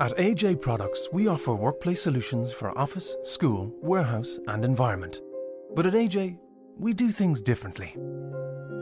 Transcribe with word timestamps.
At 0.00 0.16
AJ 0.16 0.60
Products, 0.60 1.08
we 1.12 1.28
offer 1.28 1.54
workplace 1.54 2.02
solutions 2.02 2.50
for 2.50 2.76
office, 2.76 3.14
school, 3.22 3.72
warehouse, 3.80 4.40
and 4.48 4.64
environment. 4.64 5.20
But 5.76 5.86
at 5.86 5.92
AJ, 5.92 6.36
we 6.76 6.92
do 6.92 7.12
things 7.12 7.40
differently. 7.40 7.96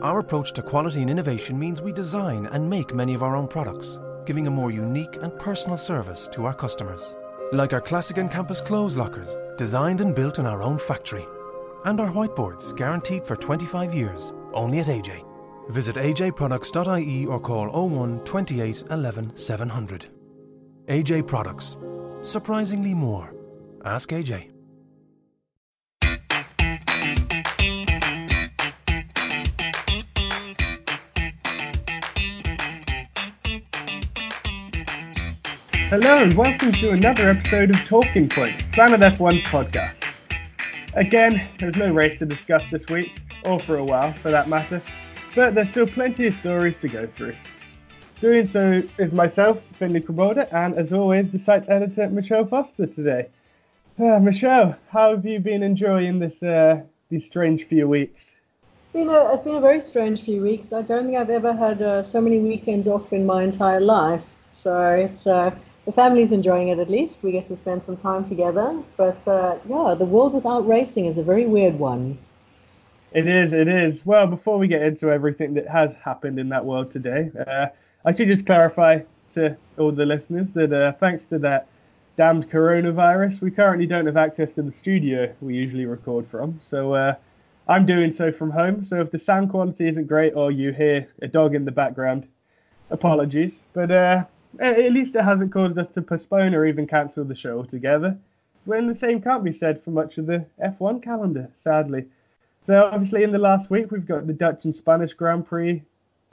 Our 0.01 0.19
approach 0.19 0.53
to 0.53 0.63
quality 0.63 1.01
and 1.01 1.11
innovation 1.11 1.59
means 1.59 1.83
we 1.83 1.91
design 1.93 2.47
and 2.47 2.67
make 2.67 2.95
many 2.95 3.13
of 3.13 3.21
our 3.21 3.35
own 3.35 3.47
products, 3.47 3.99
giving 4.25 4.47
a 4.47 4.51
more 4.51 4.71
unique 4.71 5.17
and 5.21 5.37
personal 5.37 5.77
service 5.77 6.27
to 6.29 6.45
our 6.45 6.53
customers. 6.55 7.15
Like 7.51 7.73
our 7.73 7.81
classic 7.81 8.17
and 8.17 8.31
campus 8.31 8.59
clothes 8.59 8.97
lockers, 8.97 9.37
designed 9.55 10.01
and 10.01 10.15
built 10.15 10.39
in 10.39 10.47
our 10.47 10.63
own 10.63 10.79
factory. 10.79 11.27
And 11.85 11.99
our 11.99 12.09
whiteboards, 12.09 12.75
guaranteed 12.75 13.23
for 13.23 13.35
25 13.35 13.93
years, 13.93 14.33
only 14.53 14.79
at 14.79 14.87
AJ. 14.87 15.23
Visit 15.69 15.95
ajproducts.ie 15.95 17.27
or 17.27 17.39
call 17.39 17.69
01 17.69 18.21
28 18.21 18.83
11 18.89 19.37
700. 19.37 20.09
AJ 20.89 21.27
Products. 21.27 21.77
Surprisingly 22.19 22.93
more. 22.93 23.33
Ask 23.85 24.09
AJ. 24.09 24.49
Hello 35.89 36.23
and 36.23 36.33
welcome 36.33 36.73
to 36.73 36.89
another 36.91 37.29
episode 37.29 37.69
of 37.69 37.77
Talking 37.85 38.27
Point, 38.27 38.69
Planet 38.73 38.99
F1's 38.99 39.41
podcast. 39.43 39.95
Again, 40.95 41.47
there's 41.59 41.77
no 41.77 41.93
race 41.93 42.19
to 42.19 42.25
discuss 42.25 42.69
this 42.69 42.85
week, 42.87 43.21
or 43.45 43.57
for 43.57 43.77
a 43.77 43.83
while 43.85 44.11
for 44.11 44.31
that 44.31 44.49
matter, 44.49 44.81
but 45.33 45.53
there's 45.53 45.69
still 45.69 45.87
plenty 45.87 46.27
of 46.27 46.35
stories 46.35 46.75
to 46.81 46.89
go 46.89 47.07
through. 47.07 47.35
Doing 48.23 48.47
so 48.47 48.81
is 48.97 49.11
myself, 49.11 49.61
Finley 49.73 49.99
Crebolder, 49.99 50.47
and 50.53 50.75
as 50.75 50.93
always, 50.93 51.29
the 51.29 51.39
site's 51.39 51.67
editor, 51.67 52.07
Michelle 52.07 52.45
Foster 52.45 52.85
today. 52.85 53.27
Uh, 53.99 54.17
Michelle, 54.17 54.77
how 54.87 55.13
have 55.13 55.25
you 55.25 55.41
been 55.41 55.61
enjoying 55.61 56.19
this 56.19 56.41
uh, 56.41 56.83
these 57.09 57.25
strange 57.25 57.65
few 57.65 57.85
weeks? 57.89 58.21
Been 58.93 59.09
a, 59.09 59.33
it's 59.33 59.43
been 59.43 59.55
a 59.55 59.59
very 59.59 59.81
strange 59.81 60.21
few 60.21 60.41
weeks. 60.41 60.71
I 60.71 60.83
don't 60.83 61.03
think 61.07 61.17
I've 61.17 61.29
ever 61.29 61.51
had 61.51 61.81
uh, 61.81 62.01
so 62.01 62.21
many 62.21 62.39
weekends 62.39 62.87
off 62.87 63.11
in 63.11 63.25
my 63.25 63.43
entire 63.43 63.81
life. 63.81 64.23
So 64.51 64.91
it's 64.91 65.27
uh, 65.27 65.53
the 65.83 65.91
family's 65.91 66.31
enjoying 66.31 66.69
it 66.69 66.79
at 66.79 66.89
least. 66.89 67.23
We 67.23 67.33
get 67.33 67.49
to 67.49 67.57
spend 67.57 67.83
some 67.83 67.97
time 67.97 68.23
together. 68.23 68.81
But 68.95 69.27
uh, 69.27 69.57
yeah, 69.67 69.95
the 69.99 70.05
world 70.05 70.33
without 70.33 70.65
racing 70.65 71.07
is 71.07 71.17
a 71.17 71.23
very 71.23 71.45
weird 71.45 71.77
one. 71.77 72.17
It 73.11 73.27
is, 73.27 73.51
it 73.51 73.67
is. 73.67 74.05
Well, 74.05 74.27
before 74.27 74.57
we 74.57 74.69
get 74.69 74.81
into 74.81 75.11
everything 75.11 75.55
that 75.55 75.67
has 75.67 75.91
happened 76.01 76.39
in 76.39 76.47
that 76.49 76.63
world 76.63 76.93
today, 76.93 77.29
uh, 77.45 77.67
I 78.05 78.13
should 78.13 78.27
just 78.27 78.45
clarify 78.45 78.99
to 79.35 79.55
all 79.77 79.91
the 79.91 80.05
listeners 80.05 80.47
that 80.53 80.73
uh, 80.73 80.91
thanks 80.93 81.25
to 81.29 81.39
that 81.39 81.67
damned 82.17 82.49
coronavirus, 82.49 83.41
we 83.41 83.49
currently 83.49 83.87
don't 83.87 84.05
have 84.05 84.17
access 84.17 84.51
to 84.53 84.61
the 84.61 84.71
studio 84.71 85.33
we 85.41 85.55
usually 85.55 85.85
record 85.85 86.27
from. 86.27 86.59
So 86.69 86.93
uh, 86.93 87.15
I'm 87.67 87.85
doing 87.85 88.11
so 88.11 88.31
from 88.31 88.51
home. 88.51 88.85
So 88.85 88.99
if 89.01 89.11
the 89.11 89.19
sound 89.19 89.49
quality 89.49 89.87
isn't 89.87 90.07
great 90.07 90.33
or 90.33 90.51
you 90.51 90.71
hear 90.73 91.07
a 91.21 91.27
dog 91.27 91.55
in 91.55 91.65
the 91.65 91.71
background, 91.71 92.27
apologies. 92.91 93.63
But 93.73 93.89
uh, 93.89 94.25
at 94.59 94.91
least 94.91 95.15
it 95.15 95.23
hasn't 95.23 95.51
caused 95.51 95.77
us 95.77 95.91
to 95.91 96.01
postpone 96.01 96.53
or 96.53 96.65
even 96.65 96.85
cancel 96.85 97.23
the 97.23 97.35
show 97.35 97.57
altogether. 97.57 98.17
When 98.65 98.87
the 98.87 98.95
same 98.95 99.21
can't 99.21 99.43
be 99.43 99.53
said 99.53 99.83
for 99.83 99.91
much 99.91 100.17
of 100.17 100.25
the 100.25 100.45
F1 100.63 101.03
calendar, 101.03 101.49
sadly. 101.63 102.05
So 102.65 102.83
obviously 102.83 103.23
in 103.23 103.31
the 103.31 103.39
last 103.39 103.69
week 103.69 103.91
we've 103.91 104.05
got 104.05 104.27
the 104.27 104.33
Dutch 104.33 104.65
and 104.65 104.75
Spanish 104.75 105.13
Grand 105.13 105.45
Prix 105.45 105.83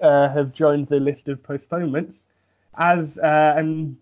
have 0.00 0.52
joined 0.52 0.88
the 0.88 1.00
list 1.00 1.28
of 1.28 1.42
postponements, 1.42 2.16
as 2.78 3.18
uh, 3.18 3.54
and 3.56 3.96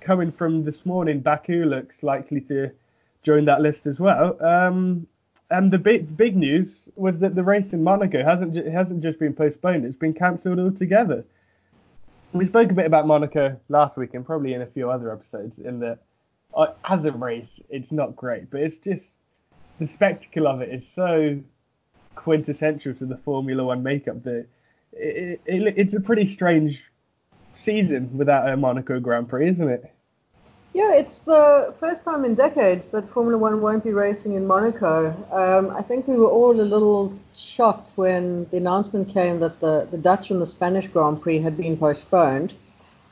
coming 0.00 0.32
from 0.32 0.64
this 0.64 0.84
morning, 0.84 1.20
Baku 1.20 1.64
looks 1.64 2.02
likely 2.02 2.40
to 2.42 2.70
join 3.22 3.44
that 3.46 3.60
list 3.60 3.86
as 3.86 3.98
well. 3.98 4.42
Um, 4.44 5.06
and 5.50 5.70
the 5.70 5.78
big 5.78 6.16
big 6.16 6.36
news 6.36 6.88
was 6.96 7.18
that 7.18 7.34
the 7.34 7.42
race 7.42 7.72
in 7.72 7.82
Monaco 7.84 8.24
hasn't 8.24 8.54
ju- 8.54 8.70
hasn't 8.70 9.02
just 9.02 9.18
been 9.18 9.34
postponed; 9.34 9.84
it's 9.84 9.96
been 9.96 10.14
cancelled 10.14 10.58
altogether. 10.58 11.24
We 12.32 12.46
spoke 12.46 12.70
a 12.70 12.74
bit 12.74 12.86
about 12.86 13.06
Monaco 13.06 13.60
last 13.68 13.96
week, 13.96 14.14
and 14.14 14.24
probably 14.24 14.54
in 14.54 14.62
a 14.62 14.66
few 14.66 14.90
other 14.90 15.12
episodes. 15.12 15.58
In 15.58 15.80
that, 15.80 15.98
uh, 16.54 16.68
as 16.84 17.04
a 17.04 17.12
race, 17.12 17.60
it's 17.68 17.92
not 17.92 18.16
great, 18.16 18.50
but 18.50 18.60
it's 18.60 18.78
just 18.78 19.04
the 19.78 19.86
spectacle 19.86 20.46
of 20.46 20.62
it 20.62 20.70
is 20.70 20.86
so 20.94 21.38
quintessential 22.14 22.94
to 22.94 23.04
the 23.04 23.16
Formula 23.18 23.64
One 23.64 23.82
makeup 23.82 24.22
that 24.24 24.46
it, 24.92 25.40
it, 25.46 25.74
it's 25.76 25.94
a 25.94 26.00
pretty 26.00 26.32
strange 26.32 26.82
season 27.54 28.16
without 28.16 28.48
a 28.48 28.56
Monaco 28.56 29.00
Grand 29.00 29.28
Prix, 29.28 29.50
isn't 29.50 29.68
it? 29.68 29.92
Yeah, 30.74 30.94
it's 30.94 31.18
the 31.18 31.74
first 31.80 32.02
time 32.02 32.24
in 32.24 32.34
decades 32.34 32.90
that 32.90 33.10
Formula 33.10 33.36
One 33.36 33.60
won't 33.60 33.84
be 33.84 33.92
racing 33.92 34.34
in 34.34 34.46
Monaco. 34.46 35.08
Um, 35.30 35.70
I 35.76 35.82
think 35.82 36.08
we 36.08 36.16
were 36.16 36.30
all 36.30 36.58
a 36.58 36.62
little 36.62 37.18
shocked 37.34 37.90
when 37.96 38.46
the 38.50 38.56
announcement 38.56 39.10
came 39.10 39.40
that 39.40 39.60
the, 39.60 39.86
the 39.90 39.98
Dutch 39.98 40.30
and 40.30 40.40
the 40.40 40.46
Spanish 40.46 40.86
Grand 40.86 41.20
Prix 41.20 41.40
had 41.40 41.58
been 41.58 41.76
postponed. 41.76 42.54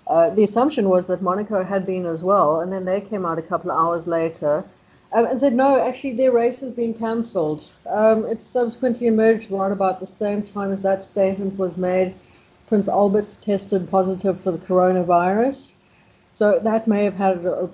Uh, 0.07 0.31
the 0.31 0.43
assumption 0.43 0.89
was 0.89 1.07
that 1.09 1.21
Monaco 1.21 1.63
had 1.63 1.85
been 1.85 2.07
as 2.07 2.23
well, 2.23 2.61
and 2.61 2.73
then 2.73 2.87
they 2.87 3.03
came 3.03 3.27
out 3.27 3.39
a 3.39 3.43
couple 3.43 3.71
of 3.71 3.79
hours 3.79 4.07
later 4.07 4.65
um, 5.13 5.27
and 5.27 5.41
said, 5.41 5.55
no, 5.55 5.81
actually, 5.81 6.13
their 6.13 6.31
race 6.31 6.61
has 6.61 6.73
been 6.73 6.95
cancelled. 6.95 7.65
Um, 7.89 8.25
it 8.27 8.43
subsequently 8.43 9.09
emerged 9.09 9.51
right 9.51 9.73
about 9.73 9.99
the 9.99 10.07
same 10.07 10.43
time 10.43 10.73
as 10.73 10.83
that 10.83 11.03
statement 11.03 11.59
was 11.59 11.77
made. 11.77 12.15
Prince 12.69 12.89
Albert's 12.89 13.37
tested 13.37 13.91
positive 13.91 14.41
for 14.41 14.53
the 14.53 14.59
coronavirus. 14.59 15.73
So 16.35 16.61
that 16.63 16.87
may 16.87 17.05
have 17.05 17.17
had 17.17 17.45
a, 17.45 17.69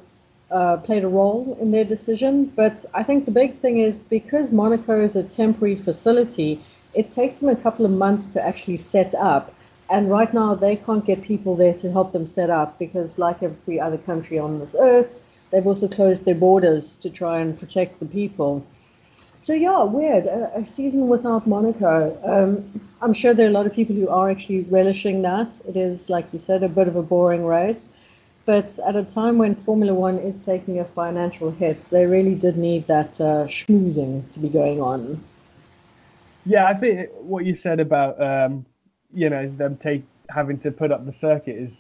uh, 0.50 0.78
played 0.78 1.04
a 1.04 1.08
role 1.08 1.58
in 1.60 1.70
their 1.70 1.84
decision. 1.84 2.46
But 2.46 2.86
I 2.94 3.02
think 3.02 3.26
the 3.26 3.30
big 3.30 3.58
thing 3.58 3.78
is 3.78 3.98
because 3.98 4.50
Monaco 4.50 4.98
is 4.98 5.14
a 5.14 5.22
temporary 5.22 5.76
facility, 5.76 6.64
it 6.94 7.12
takes 7.12 7.34
them 7.34 7.50
a 7.50 7.56
couple 7.56 7.84
of 7.84 7.90
months 7.90 8.26
to 8.28 8.42
actually 8.42 8.78
set 8.78 9.14
up. 9.14 9.52
And 9.90 10.10
right 10.10 10.32
now, 10.32 10.54
they 10.54 10.76
can't 10.76 11.04
get 11.04 11.22
people 11.22 11.54
there 11.54 11.74
to 11.74 11.92
help 11.92 12.12
them 12.12 12.26
set 12.26 12.48
up 12.48 12.78
because, 12.78 13.18
like 13.18 13.42
every 13.42 13.78
other 13.78 13.98
country 13.98 14.38
on 14.38 14.58
this 14.58 14.74
earth, 14.78 15.22
they've 15.50 15.66
also 15.66 15.88
closed 15.88 16.24
their 16.24 16.34
borders 16.34 16.96
to 16.96 17.10
try 17.10 17.40
and 17.40 17.58
protect 17.58 18.00
the 18.00 18.06
people. 18.06 18.64
So 19.42 19.52
yeah, 19.52 19.84
weird. 19.84 20.26
A, 20.26 20.58
a 20.58 20.66
season 20.66 21.08
without 21.08 21.46
Monaco. 21.46 22.18
Um, 22.24 22.80
I'm 23.00 23.14
sure 23.14 23.32
there 23.32 23.46
are 23.46 23.50
a 23.50 23.52
lot 23.52 23.66
of 23.66 23.72
people 23.72 23.94
who 23.94 24.08
are 24.08 24.28
actually 24.30 24.62
relishing 24.62 25.22
that. 25.22 25.54
It 25.68 25.76
is, 25.76 26.10
like 26.10 26.26
you 26.32 26.38
said, 26.38 26.62
a 26.62 26.68
bit 26.68 26.88
of 26.88 26.96
a 26.96 27.02
boring 27.02 27.44
race. 27.44 27.88
But 28.44 28.78
at 28.86 28.94
a 28.96 29.04
time 29.04 29.38
when 29.38 29.56
Formula 29.56 29.92
One 29.92 30.18
is 30.18 30.38
taking 30.38 30.78
a 30.78 30.84
financial 30.84 31.50
hit, 31.50 31.80
they 31.90 32.06
really 32.06 32.34
did 32.34 32.56
need 32.56 32.86
that 32.86 33.20
uh, 33.20 33.46
schmoozing 33.46 34.30
to 34.30 34.38
be 34.38 34.48
going 34.48 34.80
on. 34.80 35.22
Yeah, 36.44 36.66
I 36.66 36.74
think 36.74 37.10
what 37.18 37.44
you 37.44 37.56
said 37.56 37.80
about 37.80 38.20
um, 38.22 38.64
you 39.12 39.28
know 39.30 39.48
them 39.48 39.76
take 39.76 40.04
having 40.28 40.58
to 40.60 40.70
put 40.70 40.92
up 40.92 41.04
the 41.04 41.12
circuit 41.12 41.56
is 41.56 41.72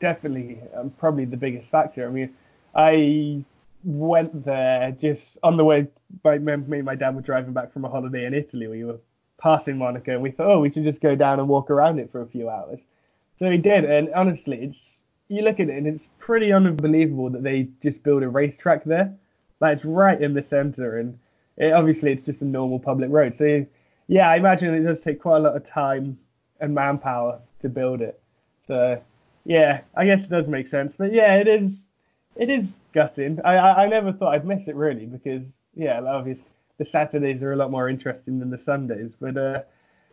definitely 0.00 0.58
um, 0.74 0.90
probably 0.98 1.26
the 1.26 1.36
biggest 1.36 1.70
factor. 1.70 2.06
I 2.06 2.10
mean, 2.10 2.34
I 2.76 3.42
went 3.84 4.44
there 4.44 4.92
just 5.00 5.38
on 5.42 5.56
the 5.56 5.64
way. 5.64 5.88
My, 6.22 6.38
me 6.38 6.52
and 6.52 6.84
my 6.84 6.94
dad 6.94 7.16
were 7.16 7.22
driving 7.22 7.52
back 7.52 7.72
from 7.72 7.84
a 7.84 7.88
holiday 7.88 8.26
in 8.26 8.34
Italy. 8.34 8.66
We 8.68 8.84
were 8.84 8.98
passing 9.38 9.78
Monaco, 9.78 10.12
and 10.12 10.22
we 10.22 10.30
thought, 10.30 10.50
oh, 10.50 10.60
we 10.60 10.70
should 10.70 10.84
just 10.84 11.00
go 11.00 11.14
down 11.16 11.40
and 11.40 11.48
walk 11.48 11.70
around 11.70 11.98
it 11.98 12.12
for 12.12 12.20
a 12.20 12.26
few 12.26 12.48
hours. 12.48 12.80
So 13.38 13.48
we 13.48 13.58
did, 13.58 13.84
and 13.84 14.12
honestly, 14.14 14.58
it's 14.58 15.00
you 15.28 15.42
look 15.42 15.58
at 15.58 15.68
it 15.68 15.76
and 15.76 15.86
it's 15.86 16.04
pretty 16.18 16.52
unbelievable 16.52 17.30
that 17.30 17.42
they 17.42 17.68
just 17.82 18.02
build 18.02 18.22
a 18.22 18.28
racetrack 18.28 18.84
there. 18.84 19.12
Like 19.60 19.78
it's 19.78 19.84
right 19.84 20.20
in 20.20 20.34
the 20.34 20.42
center, 20.42 20.98
and 20.98 21.18
it, 21.56 21.72
obviously 21.72 22.12
it's 22.12 22.24
just 22.24 22.42
a 22.42 22.44
normal 22.44 22.78
public 22.78 23.10
road. 23.10 23.36
So 23.36 23.66
yeah, 24.08 24.30
I 24.30 24.36
imagine 24.36 24.74
it 24.74 24.82
does 24.82 25.02
take 25.02 25.20
quite 25.20 25.38
a 25.38 25.40
lot 25.40 25.56
of 25.56 25.66
time 25.68 26.18
and 26.60 26.74
manpower 26.74 27.40
to 27.60 27.68
build 27.68 28.00
it. 28.00 28.20
So 28.66 29.00
yeah, 29.44 29.80
I 29.94 30.06
guess 30.06 30.24
it 30.24 30.30
does 30.30 30.46
make 30.46 30.68
sense. 30.68 30.94
But 30.96 31.12
yeah, 31.12 31.36
it 31.36 31.48
is 31.48 31.72
it 32.36 32.50
is 32.50 32.68
gutting. 32.92 33.40
I 33.44 33.56
I, 33.56 33.84
I 33.84 33.88
never 33.88 34.12
thought 34.12 34.34
I'd 34.34 34.46
miss 34.46 34.68
it 34.68 34.76
really 34.76 35.06
because 35.06 35.42
yeah, 35.74 36.00
obviously 36.00 36.44
the 36.78 36.84
Saturdays 36.84 37.42
are 37.42 37.52
a 37.52 37.56
lot 37.56 37.70
more 37.70 37.88
interesting 37.88 38.38
than 38.38 38.50
the 38.50 38.60
Sundays. 38.64 39.12
But 39.20 39.36
uh, 39.36 39.60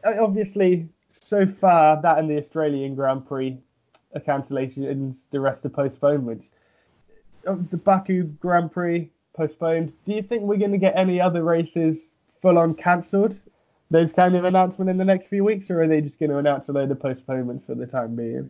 obviously 0.05 0.87
so 1.13 1.45
far 1.45 2.01
that 2.01 2.17
and 2.17 2.29
the 2.29 2.37
Australian 2.37 2.95
Grand 2.95 3.27
Prix 3.27 3.57
are 4.13 4.21
cancellations, 4.21 5.17
the 5.31 5.39
rest 5.39 5.65
are 5.65 5.69
postponements. 5.69 6.45
The 7.43 7.77
Baku 7.77 8.23
Grand 8.23 8.71
Prix 8.71 9.11
postponed. 9.35 9.91
Do 10.05 10.13
you 10.13 10.21
think 10.21 10.43
we're 10.43 10.57
going 10.57 10.71
to 10.71 10.77
get 10.77 10.95
any 10.95 11.19
other 11.19 11.43
races 11.43 11.97
full 12.41 12.57
on 12.57 12.73
cancelled? 12.75 13.35
Those 13.91 14.13
kind 14.13 14.35
of 14.35 14.45
announcement 14.45 14.89
in 14.89 14.97
the 14.97 15.05
next 15.05 15.27
few 15.27 15.43
weeks, 15.43 15.69
or 15.69 15.83
are 15.83 15.87
they 15.87 16.01
just 16.01 16.19
going 16.19 16.31
to 16.31 16.37
announce 16.37 16.69
a 16.69 16.71
load 16.71 16.89
of 16.89 16.99
postponements 16.99 17.65
for 17.65 17.75
the 17.75 17.85
time 17.85 18.15
being? 18.15 18.49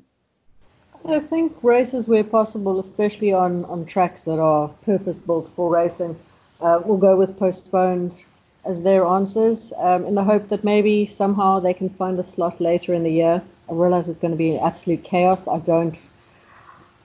I 1.05 1.19
think 1.19 1.55
races 1.61 2.07
where 2.07 2.23
possible, 2.23 2.79
especially 2.79 3.33
on, 3.33 3.65
on 3.65 3.85
tracks 3.85 4.23
that 4.23 4.39
are 4.39 4.69
purpose 4.85 5.17
built 5.17 5.49
for 5.55 5.69
racing, 5.69 6.17
uh, 6.61 6.81
will 6.83 6.97
go 6.97 7.17
with 7.17 7.37
postponed 7.37 8.23
as 8.65 8.81
their 8.81 9.05
answers 9.05 9.73
um, 9.77 10.05
in 10.05 10.15
the 10.15 10.23
hope 10.23 10.47
that 10.47 10.63
maybe 10.63 11.05
somehow 11.05 11.59
they 11.59 11.73
can 11.73 11.89
find 11.89 12.17
a 12.19 12.23
slot 12.23 12.61
later 12.61 12.93
in 12.93 13.03
the 13.03 13.11
year. 13.11 13.41
I 13.69 13.73
realize 13.73 14.07
it's 14.07 14.19
going 14.19 14.31
to 14.31 14.37
be 14.37 14.57
absolute 14.57 15.03
chaos. 15.03 15.47
I 15.47 15.59
don't. 15.59 15.95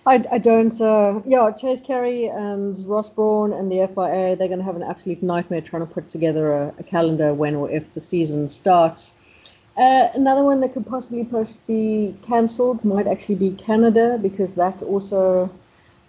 I, 0.07 0.23
I 0.31 0.39
don't. 0.39 0.81
Uh, 0.81 1.21
yeah, 1.27 1.51
Chase 1.51 1.81
Carey 1.81 2.27
and 2.27 2.79
Ross 2.87 3.11
Brawn 3.11 3.53
and 3.53 3.71
the 3.71 3.87
FIA, 3.89 4.37
they're 4.37 4.49
going 4.49 4.61
to 4.61 4.65
have 4.65 4.77
an 4.77 4.85
absolute 4.85 5.23
nightmare 5.25 5.61
trying 5.61 5.87
to 5.87 5.93
put 5.93 6.09
together 6.09 6.53
a, 6.53 6.75
a 6.79 6.83
calendar 6.85 7.35
when 7.35 7.57
or 7.57 7.69
if 7.71 7.93
the 7.95 8.01
season 8.01 8.49
starts. 8.49 9.13
Uh, 9.79 10.11
another 10.15 10.43
one 10.43 10.61
that 10.61 10.73
could 10.73 10.85
possibly 10.87 11.25
post 11.25 11.65
be 11.69 12.13
cancelled 12.23 12.85
might 12.85 13.07
actually 13.07 13.37
be 13.37 13.53
Canada 13.53 14.19
because 14.21 14.55
that 14.55 14.83
also, 14.83 15.49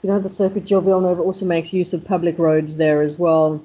you 0.02 0.10
know, 0.10 0.18
the 0.20 0.30
Circuit 0.30 0.68
Gilles 0.68 0.82
Villeneuve 0.82 1.20
also 1.20 1.46
makes 1.46 1.72
use 1.72 1.94
of 1.94 2.04
public 2.04 2.40
roads 2.40 2.78
there 2.78 3.04
as 3.04 3.20
well. 3.20 3.64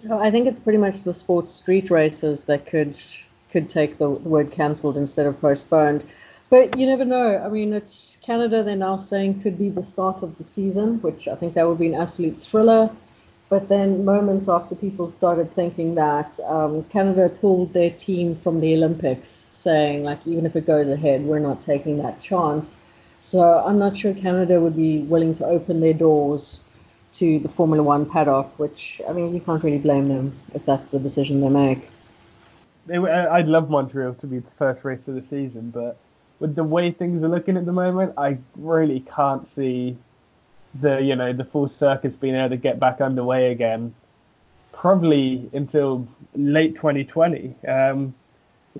So 0.00 0.18
I 0.18 0.30
think 0.30 0.48
it's 0.48 0.60
pretty 0.60 0.78
much 0.78 1.02
the 1.02 1.14
sports 1.14 1.54
street 1.54 1.90
races 1.90 2.44
that 2.44 2.66
could 2.66 2.94
could 3.50 3.70
take 3.70 3.96
the 3.96 4.10
word 4.10 4.50
cancelled 4.52 4.98
instead 4.98 5.26
of 5.26 5.40
postponed. 5.40 6.04
But 6.50 6.78
you 6.78 6.86
never 6.86 7.06
know. 7.06 7.38
I 7.38 7.48
mean, 7.48 7.72
it's 7.72 8.18
Canada. 8.20 8.62
They're 8.62 8.76
now 8.76 8.98
saying 8.98 9.40
could 9.40 9.58
be 9.58 9.70
the 9.70 9.82
start 9.82 10.22
of 10.22 10.36
the 10.36 10.44
season, 10.44 11.00
which 11.00 11.26
I 11.26 11.36
think 11.36 11.54
that 11.54 11.66
would 11.66 11.78
be 11.78 11.86
an 11.86 11.94
absolute 11.94 12.36
thriller. 12.36 12.90
But 13.52 13.68
then 13.68 14.06
moments 14.06 14.48
after 14.48 14.74
people 14.74 15.10
started 15.10 15.52
thinking 15.52 15.96
that 15.96 16.40
um, 16.46 16.84
Canada 16.84 17.28
pulled 17.28 17.74
their 17.74 17.90
team 17.90 18.34
from 18.34 18.60
the 18.60 18.72
Olympics, 18.72 19.28
saying 19.28 20.04
like 20.04 20.26
even 20.26 20.46
if 20.46 20.56
it 20.56 20.66
goes 20.66 20.88
ahead, 20.88 21.22
we're 21.22 21.38
not 21.38 21.60
taking 21.60 21.98
that 21.98 22.18
chance. 22.22 22.74
So 23.20 23.42
I'm 23.42 23.78
not 23.78 23.94
sure 23.94 24.14
Canada 24.14 24.58
would 24.58 24.74
be 24.74 25.00
willing 25.00 25.34
to 25.34 25.44
open 25.44 25.80
their 25.80 25.92
doors 25.92 26.60
to 27.18 27.40
the 27.40 27.48
Formula 27.50 27.82
One 27.82 28.06
paddock, 28.06 28.58
which 28.58 29.02
I 29.06 29.12
mean 29.12 29.34
you 29.34 29.40
can't 29.42 29.62
really 29.62 29.76
blame 29.76 30.08
them 30.08 30.32
if 30.54 30.64
that's 30.64 30.88
the 30.88 30.98
decision 30.98 31.42
they 31.42 31.50
make. 31.50 31.90
I'd 32.90 33.48
love 33.48 33.68
Montreal 33.68 34.14
to 34.14 34.26
be 34.26 34.38
the 34.38 34.50
first 34.52 34.82
race 34.82 35.06
of 35.06 35.14
the 35.14 35.24
season, 35.28 35.72
but 35.72 35.98
with 36.40 36.54
the 36.54 36.64
way 36.64 36.90
things 36.90 37.22
are 37.22 37.28
looking 37.28 37.58
at 37.58 37.66
the 37.66 37.72
moment, 37.72 38.14
I 38.16 38.38
really 38.56 39.00
can't 39.00 39.46
see 39.50 39.98
the 40.80 41.00
you 41.00 41.16
know 41.16 41.32
the 41.32 41.44
full 41.44 41.68
circus 41.68 42.14
being 42.14 42.34
able 42.34 42.50
to 42.50 42.56
get 42.56 42.80
back 42.80 43.00
underway 43.00 43.52
again. 43.52 43.94
Probably 44.72 45.50
until 45.52 46.08
late 46.34 46.76
2020. 46.76 47.54
Um, 47.68 48.14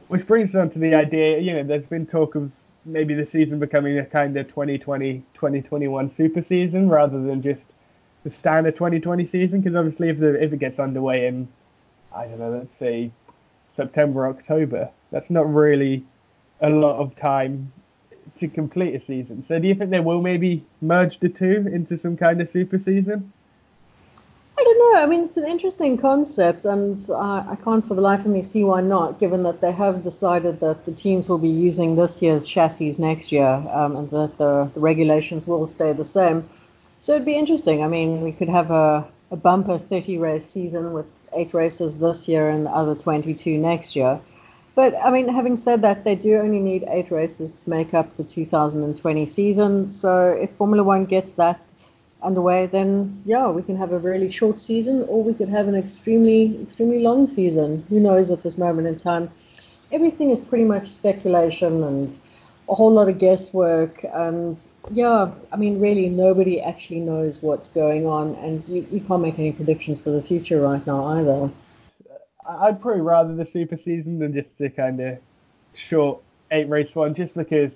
which 0.09 0.27
brings 0.27 0.51
us 0.51 0.57
on 0.57 0.71
to 0.71 0.79
the 0.79 0.95
idea, 0.95 1.39
you 1.39 1.53
know, 1.53 1.63
there's 1.63 1.85
been 1.85 2.07
talk 2.07 2.35
of 2.35 2.51
maybe 2.85 3.15
the 3.15 3.27
season 3.27 3.59
becoming 3.59 3.99
a 3.99 4.05
kind 4.05 4.37
of 4.37 4.49
2020 4.49 5.23
2021 5.35 6.11
super 6.15 6.43
season 6.43 6.89
rather 6.89 7.23
than 7.23 7.41
just 7.41 7.63
the 8.25 8.31
standard 8.31 8.75
2020 8.75 9.27
season 9.27 9.61
because 9.61 9.77
obviously 9.77 10.09
if 10.09 10.19
the 10.19 10.43
if 10.43 10.53
it 10.53 10.59
gets 10.59 10.81
underway 10.81 11.27
in 11.27 11.47
I 12.15 12.27
don't 12.27 12.41
know 12.41 12.51
let's 12.51 12.77
say 12.77 13.13
September 13.77 14.27
October 14.27 14.91
that's 15.13 15.31
not 15.31 15.53
really 15.53 16.05
a 16.61 16.71
lot 16.71 16.99
of 16.99 17.15
time 17.17 17.73
to 18.39 18.49
complete 18.49 18.95
a 18.95 19.05
season. 19.05 19.45
So 19.47 19.59
do 19.59 19.69
you 19.69 19.75
think 19.75 19.91
they 19.91 20.01
will 20.01 20.23
maybe 20.23 20.65
merge 20.81 21.19
the 21.21 21.29
two 21.29 21.69
into 21.73 21.99
some 21.99 22.17
kind 22.17 22.41
of 22.41 22.51
super 22.51 22.79
season? 22.79 23.33
I 24.59 24.65
don't 24.65 24.79
know. 24.79 25.01
I 25.01 25.07
mean, 25.07 25.25
it's 25.25 25.37
an 25.37 25.47
interesting 25.47 25.97
concept, 25.97 26.67
and 26.67 26.99
uh, 27.11 27.45
I 27.49 27.57
can't 27.65 27.87
for 27.87 27.95
the 27.95 28.01
life 28.01 28.21
of 28.21 28.27
me 28.27 28.43
see 28.43 28.65
why 28.65 28.81
not, 28.81 29.19
given 29.19 29.43
that 29.45 29.61
they 29.61 29.73
have 29.73 30.03
decided 30.03 30.61
that 30.61 30.85
the 30.85 30.93
teams 30.93 31.27
will 31.27 31.39
be 31.39 31.49
using 31.49 31.97
this 31.97 32.21
year's 32.21 32.47
chassis 32.47 32.95
next 32.99 33.33
year, 33.33 33.47
um, 33.47 33.97
and 33.97 34.11
that 34.11 34.37
the, 34.39 34.71
the 34.75 34.81
regulations 34.81 35.47
will 35.47 35.67
stay 35.67 35.93
the 35.93 36.05
same. 36.05 36.49
So 37.01 37.15
it'd 37.15 37.25
be 37.25 37.35
interesting. 37.35 37.83
I 37.83 37.89
mean, 37.89 38.21
we 38.21 38.31
could 38.31 38.49
have 38.49 38.71
a, 38.71 39.09
a 39.31 39.37
bumper 39.37 39.79
30 39.79 40.19
race 40.19 40.47
season 40.47 40.93
with 40.93 41.07
eight 41.35 41.55
races 41.55 41.99
this 41.99 42.29
year 42.29 42.51
and 42.51 42.67
the 42.67 42.71
other 42.71 42.95
22 42.95 43.59
next 43.59 43.97
year. 43.97 44.21
But 44.75 44.95
I 44.97 45.11
mean, 45.11 45.29
having 45.29 45.57
said 45.57 45.83
that, 45.83 46.05
they 46.05 46.15
do 46.15 46.37
only 46.37 46.59
need 46.59 46.85
eight 46.89 47.11
races 47.11 47.53
to 47.53 47.71
make 47.71 47.93
up 47.93 48.17
the 48.17 48.25
2020 48.25 49.27
season. 49.27 49.87
So 49.87 50.29
if 50.29 50.51
Formula 50.53 50.83
One 50.83 51.05
gets 51.05 51.33
that 51.33 51.61
underway, 52.23 52.67
then 52.67 53.23
yeah, 53.27 53.49
we 53.49 53.63
can 53.63 53.77
have 53.77 53.93
a 53.93 53.99
really 53.99 54.31
short 54.31 54.61
season, 54.61 55.05
or 55.09 55.23
we 55.23 55.35
could 55.35 55.51
have 55.51 55.69
an 55.69 55.75
extremely, 55.75 56.63
extremely 56.63 57.01
long 57.01 57.29
season. 57.29 57.85
Who 57.91 58.01
knows 58.01 58.31
at 58.31 58.43
this 58.43 58.57
moment 58.57 58.87
in 58.87 58.97
time? 58.97 59.31
Everything 59.91 60.31
is 60.31 60.39
pretty 60.39 60.65
much 60.65 60.87
speculation 60.89 61.85
and 61.85 62.19
a 62.69 62.75
whole 62.75 62.93
lot 62.93 63.09
of 63.11 63.19
guesswork. 63.19 64.03
And 64.05 64.57
yeah, 64.91 65.33
I 65.53 65.57
mean, 65.57 65.81
really, 65.81 66.09
nobody 66.09 66.63
actually 66.63 67.01
knows 67.01 67.43
what's 67.43 67.69
going 67.69 68.07
on, 68.07 68.37
and 68.37 68.67
you, 68.69 68.87
you 68.91 69.01
can't 69.01 69.21
make 69.21 69.39
any 69.39 69.53
predictions 69.53 70.01
for 70.01 70.11
the 70.11 70.23
future 70.23 70.63
right 70.63 70.87
now 70.87 71.05
either. 71.19 71.51
I'd 72.49 72.81
probably 72.81 73.03
rather 73.03 73.35
the 73.35 73.47
super 73.47 73.77
season 73.77 74.19
than 74.19 74.33
just 74.33 74.49
the 74.59 74.69
kind 74.69 75.01
of 75.01 75.19
short 75.75 76.21
eight 76.51 76.69
race 76.69 76.95
one, 76.95 77.15
just 77.15 77.35
because 77.35 77.73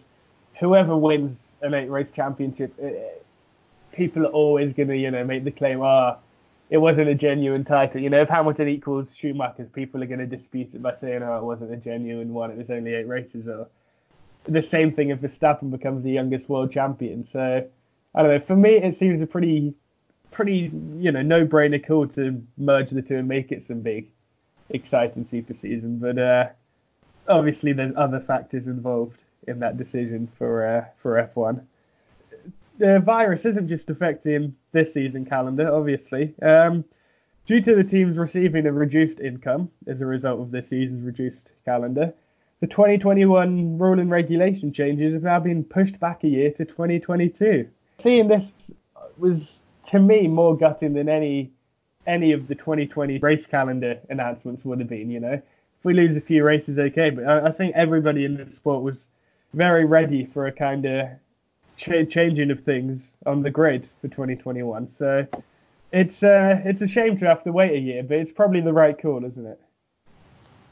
whoever 0.58 0.96
wins 0.96 1.46
an 1.62 1.75
eight 1.75 1.90
race 1.90 2.11
championship, 2.12 2.75
it, 2.78 2.94
eh, 2.94 3.96
people 3.96 4.26
are 4.26 4.30
always 4.30 4.73
going 4.73 4.88
to, 4.88 4.96
you 4.96 5.11
know, 5.11 5.25
make 5.25 5.44
the 5.44 5.50
claim, 5.50 5.80
ah, 5.82 6.16
oh, 6.16 6.18
it 6.68 6.78
wasn't 6.78 7.08
a 7.08 7.14
genuine 7.14 7.64
title. 7.64 8.00
You 8.00 8.11
know, 8.11 8.20
if 8.20 8.28
Hamilton 8.28 8.68
equals 8.68 9.06
Schumacher's, 9.16 9.68
people 9.70 10.02
are 10.02 10.06
going 10.06 10.20
to 10.20 10.26
dispute 10.26 10.70
it 10.75 10.82
by 10.82 10.94
saying, 11.00 11.23
oh, 11.23 11.38
it 11.38 11.44
wasn't 11.44 11.73
a 11.73 11.76
genuine 11.76 12.32
one, 12.32 12.50
it 12.50 12.58
was 12.58 12.70
only 12.70 12.94
eight 12.94 13.06
races. 13.06 13.46
Or 13.46 13.68
the 14.44 14.62
same 14.62 14.92
thing 14.92 15.11
if 15.11 15.20
Verstappen 15.20 15.70
becomes 15.70 16.04
the 16.04 16.11
youngest 16.11 16.49
world 16.49 16.73
champion. 16.73 17.26
So 17.26 17.66
I 18.14 18.23
don't 18.23 18.30
know. 18.30 18.40
For 18.40 18.56
me, 18.56 18.76
it 18.76 18.99
seems 18.99 19.23
a 19.23 19.26
pretty, 19.26 19.75
pretty, 20.32 20.73
you 20.99 21.12
know, 21.12 21.23
no-brainer 21.23 21.85
call 21.87 22.08
to 22.08 22.42
merge 22.58 22.90
the 22.90 23.02
two 23.02 23.16
and 23.16 23.28
make 23.28 23.52
it 23.52 23.66
some 23.66 23.80
big, 23.80 24.08
exciting 24.70 25.25
super 25.25 25.54
season. 25.54 25.99
But 25.99 26.18
uh, 26.18 26.49
obviously, 27.28 27.73
there's 27.73 27.94
other 27.96 28.20
factors 28.20 28.66
involved 28.66 29.18
in 29.46 29.61
that 29.61 29.76
decision 29.76 30.28
for 30.38 30.66
uh, 30.66 30.85
for 31.02 31.23
F1. 31.35 31.62
The 32.78 33.00
virus 33.00 33.44
isn't 33.44 33.68
just 33.68 33.88
affecting 33.88 34.54
this 34.73 34.92
season 34.92 35.25
calendar, 35.25 35.73
obviously. 35.73 36.35
Um, 36.42 36.85
due 37.46 37.62
to 37.62 37.75
the 37.75 37.85
teams 37.85 38.18
receiving 38.18 38.66
a 38.66 38.73
reduced 38.73 39.20
income 39.20 39.70
as 39.87 40.00
a 40.00 40.06
result 40.06 40.40
of 40.40 40.50
this 40.50 40.68
season's 40.68 41.02
reduced 41.02 41.52
calendar, 41.64 42.12
the 42.61 42.66
2021 42.66 43.78
rule 43.78 43.99
and 43.99 44.11
regulation 44.11 44.73
changes 44.73 45.14
have 45.14 45.23
now 45.23 45.40
been 45.40 45.64
pushed 45.64 45.99
back 46.00 46.25
a 46.25 46.28
year 46.28 46.50
to 46.52 46.64
2022. 46.64 47.68
Seeing 47.99 48.28
this 48.28 48.52
was, 49.16 49.61
to 49.88 49.99
me, 49.99 50.26
more 50.26 50.56
gutting 50.56 50.92
than 50.94 51.08
any 51.08 51.50
any 52.06 52.32
of 52.32 52.48
the 52.48 52.54
2020 52.54 53.18
race 53.18 53.46
calendar 53.46 53.98
announcements 54.10 54.64
would 54.64 54.78
have 54.80 54.88
been. 54.88 55.10
You 55.10 55.20
know, 55.20 55.32
if 55.32 55.84
we 55.84 55.94
lose 55.94 56.16
a 56.16 56.20
few 56.20 56.44
races, 56.44 56.78
okay, 56.78 57.10
but 57.10 57.25
I, 57.25 57.48
I 57.48 57.52
think 57.52 57.75
everybody 57.75 58.25
in 58.25 58.36
the 58.36 58.46
sport 58.54 58.82
was 58.82 58.96
very 59.54 59.84
ready 59.84 60.26
for 60.26 60.46
a 60.46 60.52
kind 60.52 60.84
of 60.84 61.08
ch- 61.76 62.08
changing 62.10 62.50
of 62.50 62.60
things 62.60 63.00
on 63.25 63.42
the 63.42 63.50
grid 63.50 63.88
for 64.00 64.08
2021. 64.08 64.88
So 64.98 65.26
it's 65.92 66.22
uh, 66.22 66.60
it's 66.64 66.82
a 66.82 66.88
shame 66.88 67.18
to 67.18 67.26
have 67.26 67.42
to 67.44 67.52
wait 67.52 67.72
a 67.72 67.78
year, 67.78 68.02
but 68.02 68.18
it's 68.18 68.32
probably 68.32 68.60
the 68.60 68.72
right 68.72 69.00
call, 69.00 69.25
isn't 69.25 69.46
it? 69.46 69.60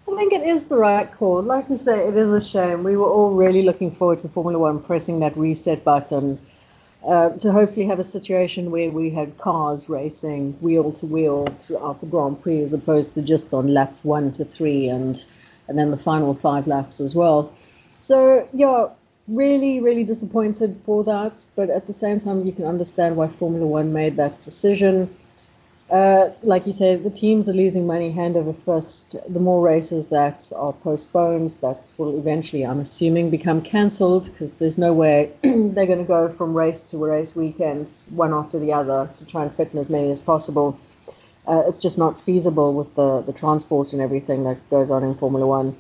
I 0.07 0.17
think 0.17 0.33
it 0.33 0.47
is 0.47 0.67
the 0.67 0.77
right 0.77 1.11
call. 1.11 1.43
Like 1.43 1.71
I 1.71 1.77
say, 1.77 2.07
it 2.07 2.17
is 2.17 2.31
a 2.31 2.41
shame. 2.41 2.85
We 2.85 2.97
were 2.97 3.09
all 3.09 3.31
really 3.31 3.63
looking 3.63 3.91
forward 3.91 4.19
to 4.21 4.29
Formula 4.29 4.59
One 4.59 4.83
pressing 4.83 5.21
that 5.21 5.37
reset 5.37 5.83
button 5.83 6.39
uh, 7.07 7.31
to 7.31 7.53
hopefully 7.53 7.87
have 7.87 7.99
a 7.99 8.05
situation 8.05 8.71
where 8.71 8.91
we 8.91 9.11
had 9.11 9.37
cars 9.39 9.89
racing 9.89 10.53
wheel 10.61 10.93
to 10.93 11.07
wheel 11.07 11.47
throughout 11.61 12.01
the 12.01 12.07
Grand 12.07 12.43
Prix 12.43 12.63
as 12.63 12.73
opposed 12.73 13.15
to 13.15 13.23
just 13.23 13.53
on 13.53 13.75
laps 13.75 14.05
one 14.05 14.31
to 14.33 14.45
three 14.45 14.89
and 14.89 15.23
and 15.69 15.79
then 15.79 15.91
the 15.91 15.97
final 15.97 16.35
five 16.35 16.67
laps 16.67 17.01
as 17.01 17.15
well. 17.15 17.53
So 18.01 18.49
yeah, 18.53 18.89
really, 19.29 19.81
really 19.81 20.05
disappointed 20.05 20.81
for 20.85 21.05
that. 21.05 21.45
But 21.57 21.71
at 21.71 21.87
the 21.87 21.93
same 21.93 22.19
time, 22.19 22.47
you 22.47 22.53
can 22.53 22.65
understand 22.65 23.17
why 23.17 23.29
Formula 23.29 23.67
One 23.67 23.93
made 23.93 24.17
that 24.17 24.43
decision. 24.43 25.15
Uh, 25.91 26.31
like 26.43 26.67
you 26.67 26.73
said, 26.73 27.05
the 27.05 27.11
teams 27.11 27.49
are 27.49 27.53
losing 27.53 27.87
money 27.87 28.11
hand 28.11 28.37
over 28.37 28.53
fist. 28.53 29.17
The 29.29 29.39
more 29.39 29.63
races 29.63 30.09
that 30.09 30.51
are 30.57 30.73
postponed, 30.73 31.57
that 31.61 31.91
will 31.99 32.19
eventually, 32.19 32.65
I'm 32.65 32.81
assuming, 32.81 33.31
become 33.31 33.61
cancelled 33.61 34.25
because 34.25 34.57
there's 34.57 34.79
no 34.79 34.95
way 34.95 35.33
they're 35.43 35.87
going 35.87 35.99
to 35.99 36.05
go 36.05 36.31
from 36.31 36.55
race 36.55 36.83
to 36.85 36.97
race 36.97 37.37
weekends, 37.37 38.05
one 38.09 38.33
after 38.33 38.59
the 38.59 38.73
other, 38.73 39.11
to 39.17 39.27
try 39.27 39.43
and 39.43 39.55
fit 39.55 39.73
in 39.73 39.79
as 39.79 39.91
many 39.91 40.11
as 40.11 40.21
possible. 40.21 40.79
Uh, 41.47 41.65
it's 41.67 41.79
just 41.79 41.99
not 41.99 42.19
feasible 42.19 42.73
with 42.73 42.95
the, 42.95 43.21
the 43.21 43.33
transport 43.33 43.93
and 43.93 44.01
everything 44.01 44.45
that 44.45 44.71
goes 44.71 44.91
on 44.91 45.05
in 45.05 45.15
Formula 45.15 45.47
One. 45.47 45.77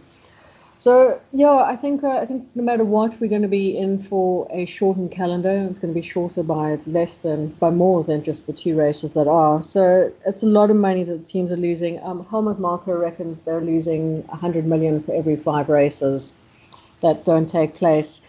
So 0.85 1.19
yeah, 1.33 1.55
I 1.55 1.77
think 1.77 2.05
uh, 2.05 2.19
I 2.19 2.27
think 2.27 2.47
no 2.55 2.63
matter 2.63 2.85
what, 2.85 3.19
we're 3.19 3.31
going 3.31 3.41
to 3.41 3.49
be 3.49 3.75
in 3.75 4.03
for 4.03 4.47
a 4.51 4.67
shortened 4.67 5.13
calendar. 5.13 5.67
It's 5.71 5.79
going 5.79 5.95
to 5.95 5.99
be 5.99 6.07
shorter 6.07 6.43
by 6.43 6.79
less 6.87 7.17
than 7.17 7.49
by 7.49 7.71
more 7.71 8.05
than 8.05 8.23
just 8.23 8.47
the 8.47 8.53
two 8.53 8.77
races 8.77 9.15
that 9.15 9.27
are. 9.27 9.63
So 9.63 10.13
it's 10.27 10.43
a 10.43 10.47
lot 10.47 10.69
of 10.69 10.77
money 10.77 11.03
that 11.05 11.25
the 11.25 11.25
teams 11.25 11.51
are 11.53 11.57
losing. 11.57 12.03
Um, 12.03 12.27
Helmut 12.27 12.59
Marko 12.59 12.93
reckons 12.93 13.41
they're 13.41 13.63
losing 13.63 14.25
100 14.25 14.67
million 14.67 15.03
for 15.03 15.15
every 15.15 15.37
five 15.37 15.71
races 15.71 16.35
that 17.01 17.25
don't 17.25 17.49
take 17.49 17.77
place. 17.77 18.21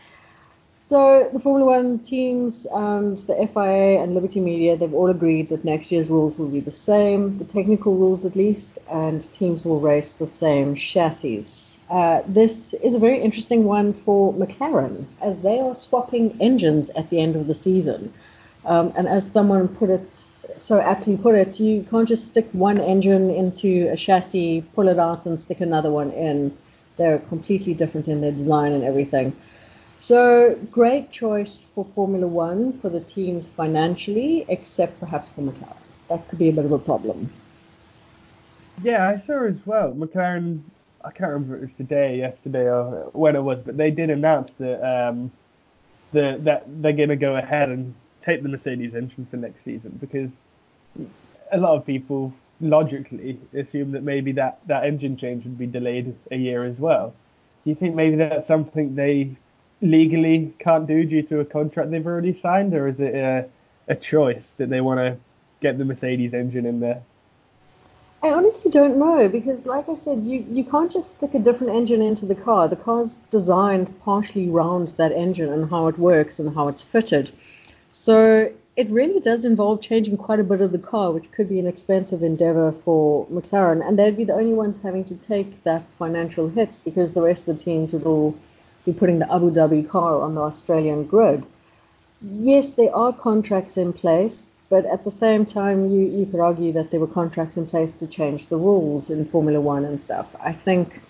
So 0.88 1.28
the 1.34 1.40
Formula 1.40 1.66
One 1.66 1.98
teams 1.98 2.68
and 2.72 3.18
the 3.18 3.48
FIA 3.52 4.04
and 4.04 4.14
Liberty 4.14 4.40
Media, 4.40 4.78
they've 4.78 4.94
all 4.94 5.10
agreed 5.10 5.50
that 5.50 5.66
next 5.66 5.92
year's 5.92 6.10
rules 6.10 6.38
will 6.38 6.48
be 6.48 6.60
the 6.60 6.70
same, 6.70 7.40
the 7.40 7.44
technical 7.44 7.96
rules 7.96 8.24
at 8.24 8.36
least, 8.36 8.78
and 8.92 9.20
teams 9.34 9.66
will 9.66 9.80
race 9.80 10.14
the 10.14 10.30
same 10.30 10.76
chassis. 10.76 11.44
Uh, 11.90 12.22
this 12.28 12.76
is 12.76 12.94
a 12.94 13.00
very 13.00 13.20
interesting 13.20 13.64
one 13.64 13.94
for 13.94 14.32
McLaren, 14.36 15.06
as 15.22 15.42
they 15.42 15.60
are 15.60 15.74
swapping 15.74 16.40
engines 16.40 16.92
at 16.92 17.10
the 17.10 17.20
end 17.20 17.36
of 17.36 17.48
the 17.48 17.56
season. 17.56 18.14
Um, 18.64 18.94
and 18.96 19.08
as 19.08 19.30
someone 19.30 19.68
put 19.68 19.90
it, 19.90 20.12
so 20.12 20.80
aptly 20.80 21.18
put 21.18 21.34
it, 21.34 21.60
you 21.60 21.84
can't 21.90 22.08
just 22.08 22.28
stick 22.28 22.48
one 22.52 22.80
engine 22.80 23.32
into 23.32 23.90
a 23.92 23.98
chassis, 23.98 24.64
pull 24.76 24.88
it 24.88 25.00
out, 25.00 25.26
and 25.26 25.40
stick 25.40 25.62
another 25.62 25.90
one 25.90 26.12
in. 26.12 26.56
They're 26.98 27.18
completely 27.18 27.74
different 27.74 28.08
in 28.08 28.22
their 28.22 28.32
design 28.32 28.72
and 28.74 28.84
everything. 28.84 29.36
So 30.00 30.56
great 30.72 31.12
choice 31.12 31.66
for 31.74 31.86
Formula 31.96 32.28
One 32.28 32.80
for 32.80 32.90
the 32.90 33.00
teams 33.00 33.48
financially, 33.48 34.46
except 34.48 35.00
perhaps 35.00 35.30
for 35.30 35.42
McLaren. 35.42 35.78
That 36.10 36.28
could 36.28 36.40
be 36.40 36.50
a 36.50 36.54
bit 36.54 36.66
of 36.66 36.72
a 36.72 36.80
problem. 36.80 37.30
Yeah, 38.84 39.08
I 39.08 39.18
saw 39.18 39.46
as 39.46 39.56
well. 39.66 39.94
McLaren, 39.94 40.62
I 41.04 41.12
can't 41.12 41.32
remember 41.32 41.56
if 41.56 41.62
it 41.62 41.66
was 41.66 41.74
today, 41.78 42.18
yesterday, 42.18 42.70
or 42.70 43.10
when 43.14 43.36
it 43.36 43.42
was, 43.42 43.60
but 43.66 43.78
they 43.78 43.90
did 43.90 44.10
announce 44.10 44.52
that 44.60 44.84
um, 44.86 45.32
the, 46.12 46.38
that 46.42 46.66
they're 46.82 46.94
going 46.94 47.10
to 47.10 47.16
go 47.16 47.38
ahead 47.38 47.70
and 47.70 47.96
take 48.24 48.44
the 48.44 48.50
Mercedes 48.50 48.96
engine 48.96 49.28
for 49.30 49.38
next 49.38 49.64
season 49.64 49.98
because 50.02 50.32
a 51.52 51.58
lot 51.58 51.76
of 51.78 51.86
people 51.86 52.34
logically 52.62 53.40
assume 53.54 53.92
that 53.92 54.04
maybe 54.04 54.32
that, 54.34 54.60
that 54.68 54.84
engine 54.84 55.18
change 55.18 55.44
would 55.44 55.58
be 55.58 55.68
delayed 55.68 56.16
a 56.32 56.36
year 56.36 56.64
as 56.64 56.78
well. 56.78 57.14
Do 57.64 57.70
you 57.70 57.76
think 57.76 57.96
maybe 57.96 58.16
that's 58.16 58.48
something 58.48 58.96
they 58.96 59.36
legally 59.86 60.54
can't 60.60 60.88
do 60.88 61.04
due 61.04 61.24
to 61.24 61.40
a 61.40 61.46
contract 61.46 61.92
they've 61.92 62.06
already 62.06 62.38
signed, 62.40 62.74
or 62.74 62.88
is 62.88 63.00
it 63.00 63.16
a, 63.16 63.48
a 63.88 63.96
choice 63.96 64.52
that 64.58 64.70
they 64.70 64.82
want 64.82 65.00
to 65.00 65.18
get 65.62 65.78
the 65.78 65.86
Mercedes 65.86 66.34
engine 66.34 66.66
in 66.66 66.80
there? 66.80 67.02
I 68.24 68.32
honestly 68.32 68.72
don't 68.72 68.98
know 68.98 69.30
because, 69.30 69.68
like 69.68 69.88
I 69.88 69.94
said, 69.94 70.24
you, 70.24 70.44
you 70.50 70.64
can't 70.64 70.92
just 70.92 71.12
stick 71.12 71.36
a 71.36 71.40
different 71.40 71.76
engine 71.76 72.02
into 72.02 72.26
the 72.26 72.34
car. 72.34 72.68
The 72.68 72.76
car's 72.76 73.20
designed 73.30 74.00
partially 74.00 74.50
around 74.50 74.88
that 74.98 75.12
engine 75.12 75.54
and 75.54 75.70
how 75.70 75.88
it 75.88 76.00
works 76.00 76.40
and 76.40 76.56
how 76.56 76.68
it's 76.68 76.82
fitted. 76.82 77.32
So 77.92 78.52
it 78.76 78.90
really 78.90 79.20
does 79.20 79.46
involve 79.46 79.82
changing 79.82 80.18
quite 80.18 80.40
a 80.40 80.44
bit 80.44 80.62
of 80.62 80.72
the 80.72 80.80
car, 80.80 81.12
which 81.12 81.32
could 81.32 81.48
be 81.48 81.60
an 81.60 81.68
expensive 81.68 82.24
endeavor 82.24 82.72
for 82.84 83.28
McLaren. 83.28 83.88
And 83.88 84.00
they'd 84.00 84.18
be 84.18 84.24
the 84.24 84.34
only 84.34 84.54
ones 84.54 84.80
having 84.82 85.04
to 85.06 85.16
take 85.16 85.64
that 85.64 85.84
financial 85.94 86.50
hit 86.50 86.80
because 86.84 87.14
the 87.14 87.22
rest 87.22 87.48
of 87.48 87.58
the 87.58 87.64
teams 87.64 87.94
would 87.94 88.06
all 88.06 88.36
be 88.86 88.94
putting 88.94 89.20
the 89.20 89.34
Abu 89.34 89.52
Dhabi 89.52 89.88
car 89.90 90.22
on 90.22 90.36
the 90.36 90.42
Australian 90.42 91.06
grid. 91.06 91.46
Yes, 92.22 92.70
there 92.72 92.96
are 92.96 93.12
contracts 93.12 93.78
in 93.78 93.94
place, 93.94 94.48
but 94.70 94.86
at 94.86 95.04
the 95.04 95.12
same 95.12 95.46
time, 95.46 95.92
you, 95.92 96.02
you 96.06 96.26
could 96.26 96.40
argue 96.40 96.72
that 96.74 96.92
there 96.92 97.00
were 97.00 97.08
contracts 97.08 97.58
in 97.58 97.68
place 97.68 97.94
to 97.94 98.08
change 98.08 98.48
the 98.48 98.58
rules 98.58 99.10
in 99.10 99.26
Formula 99.26 99.60
One 99.60 99.86
and 99.86 100.00
stuff. 100.00 100.28
I 100.40 100.54
think, 100.54 101.02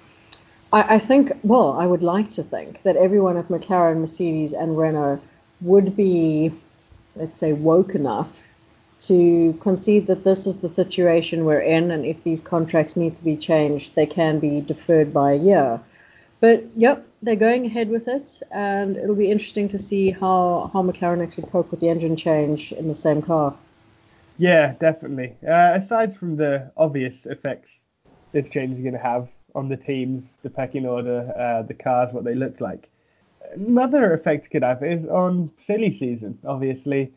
I, 0.74 0.96
I 0.96 1.00
think, 1.00 1.32
well, 1.44 1.74
I 1.74 1.86
would 1.86 2.04
like 2.04 2.30
to 2.32 2.44
think 2.44 2.82
that 2.84 2.96
everyone 2.96 3.38
at 3.38 3.50
McLaren, 3.50 4.00
Mercedes, 4.00 4.54
and 4.54 4.78
Renault 4.78 5.22
would 5.62 5.96
be, 5.96 6.52
let's 7.16 7.38
say, 7.38 7.54
woke 7.54 7.96
enough 7.96 8.42
to 9.02 9.58
concede 9.62 10.08
that 10.08 10.24
this 10.24 10.48
is 10.48 10.60
the 10.60 10.70
situation 10.70 11.46
we're 11.46 11.60
in, 11.60 11.92
and 11.92 12.06
if 12.06 12.24
these 12.24 12.42
contracts 12.42 12.96
need 12.96 13.16
to 13.16 13.24
be 13.24 13.36
changed, 13.36 13.94
they 13.96 14.06
can 14.06 14.40
be 14.40 14.62
deferred 14.62 15.14
by 15.14 15.34
a 15.34 15.38
year. 15.38 15.80
But 16.46 16.64
yep, 16.76 17.08
they're 17.24 17.36
going 17.36 17.66
ahead 17.66 17.90
with 17.90 18.08
it, 18.08 18.40
and 18.52 18.98
it'll 18.98 19.16
be 19.16 19.32
interesting 19.32 19.68
to 19.70 19.80
see 19.80 20.12
how, 20.12 20.70
how 20.72 20.84
McLaren 20.84 21.24
actually 21.24 21.50
cope 21.50 21.72
with 21.72 21.80
the 21.80 21.90
engine 21.90 22.16
change 22.16 22.72
in 22.72 22.88
the 22.88 22.94
same 22.94 23.24
car. 23.24 23.56
Yeah, 24.38 24.76
definitely. 24.80 25.34
Uh, 25.42 25.80
aside 25.82 26.16
from 26.16 26.36
the 26.36 26.72
obvious 26.78 27.26
effects 27.26 27.72
this 28.32 28.48
change 28.48 28.78
is 28.78 28.82
going 28.82 28.94
to 28.94 29.00
have 29.00 29.28
on 29.56 29.70
the 29.70 29.76
teams, 29.76 30.24
the 30.44 30.52
pecking 30.52 30.86
order, 30.86 31.34
uh, 31.36 31.64
the 31.64 31.74
cars, 31.74 32.14
what 32.14 32.26
they 32.26 32.36
look 32.36 32.62
like, 32.62 32.92
another 33.56 34.14
effect 34.14 34.46
it 34.46 34.50
could 34.50 34.62
have 34.62 34.84
is 34.84 35.04
on 35.08 35.50
silly 35.60 35.98
season. 35.98 36.38
Obviously, 36.46 37.12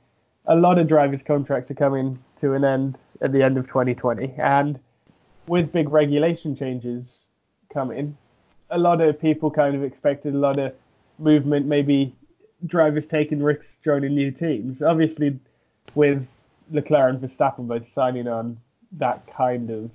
a 0.46 0.56
lot 0.56 0.78
of 0.78 0.88
drivers' 0.88 1.22
contracts 1.22 1.70
are 1.70 1.74
coming 1.74 2.18
to 2.40 2.54
an 2.54 2.64
end 2.64 2.96
at 3.20 3.32
the 3.32 3.42
end 3.42 3.58
of 3.58 3.66
2020, 3.66 4.36
and 4.38 4.80
with 5.46 5.70
big 5.70 5.90
regulation 5.90 6.56
changes 6.56 7.26
coming, 7.70 8.16
a 8.70 8.78
lot 8.78 9.00
of 9.00 9.20
people 9.20 9.50
kind 9.50 9.74
of 9.74 9.82
expected 9.82 10.34
a 10.34 10.38
lot 10.38 10.58
of 10.58 10.74
movement, 11.18 11.66
maybe 11.66 12.14
drivers 12.66 13.06
taking 13.06 13.42
risks 13.42 13.76
joining 13.84 14.14
new 14.14 14.30
teams. 14.30 14.82
Obviously, 14.82 15.38
with 15.94 16.26
Leclerc 16.70 17.14
and 17.14 17.20
Verstappen 17.20 17.66
both 17.66 17.90
signing 17.92 18.28
on, 18.28 18.58
that 18.92 19.26
kind 19.26 19.70
of 19.70 19.90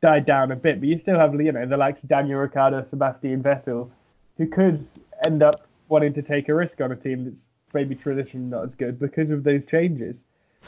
died 0.00 0.26
down 0.26 0.52
a 0.52 0.56
bit. 0.56 0.80
But 0.80 0.88
you 0.88 0.98
still 0.98 1.18
have, 1.18 1.34
you 1.40 1.52
know, 1.52 1.66
the 1.66 1.76
likes 1.76 2.02
of 2.02 2.08
Daniel 2.08 2.40
Ricciardo, 2.40 2.86
Sebastian 2.88 3.42
Vettel, 3.42 3.90
who 4.36 4.46
could 4.46 4.86
end 5.24 5.42
up 5.42 5.66
wanting 5.88 6.14
to 6.14 6.22
take 6.22 6.48
a 6.48 6.54
risk 6.54 6.80
on 6.80 6.92
a 6.92 6.96
team 6.96 7.24
that's 7.24 7.40
maybe 7.72 7.94
traditionally 7.94 8.46
not 8.46 8.64
as 8.64 8.74
good 8.74 8.98
because 8.98 9.30
of 9.30 9.44
those 9.44 9.62
changes. 9.66 10.18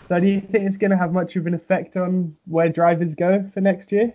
So 0.09 0.19
do 0.21 0.27
you 0.27 0.41
think 0.41 0.65
it's 0.65 0.77
going 0.77 0.91
to 0.91 0.97
have 0.97 1.13
much 1.13 1.37
of 1.37 1.47
an 1.47 1.55
effect 1.55 1.97
on 1.97 2.37
where 2.47 2.69
drivers 2.69 3.15
go 3.15 3.51
for 3.53 3.61
next 3.61 3.91
year? 3.91 4.15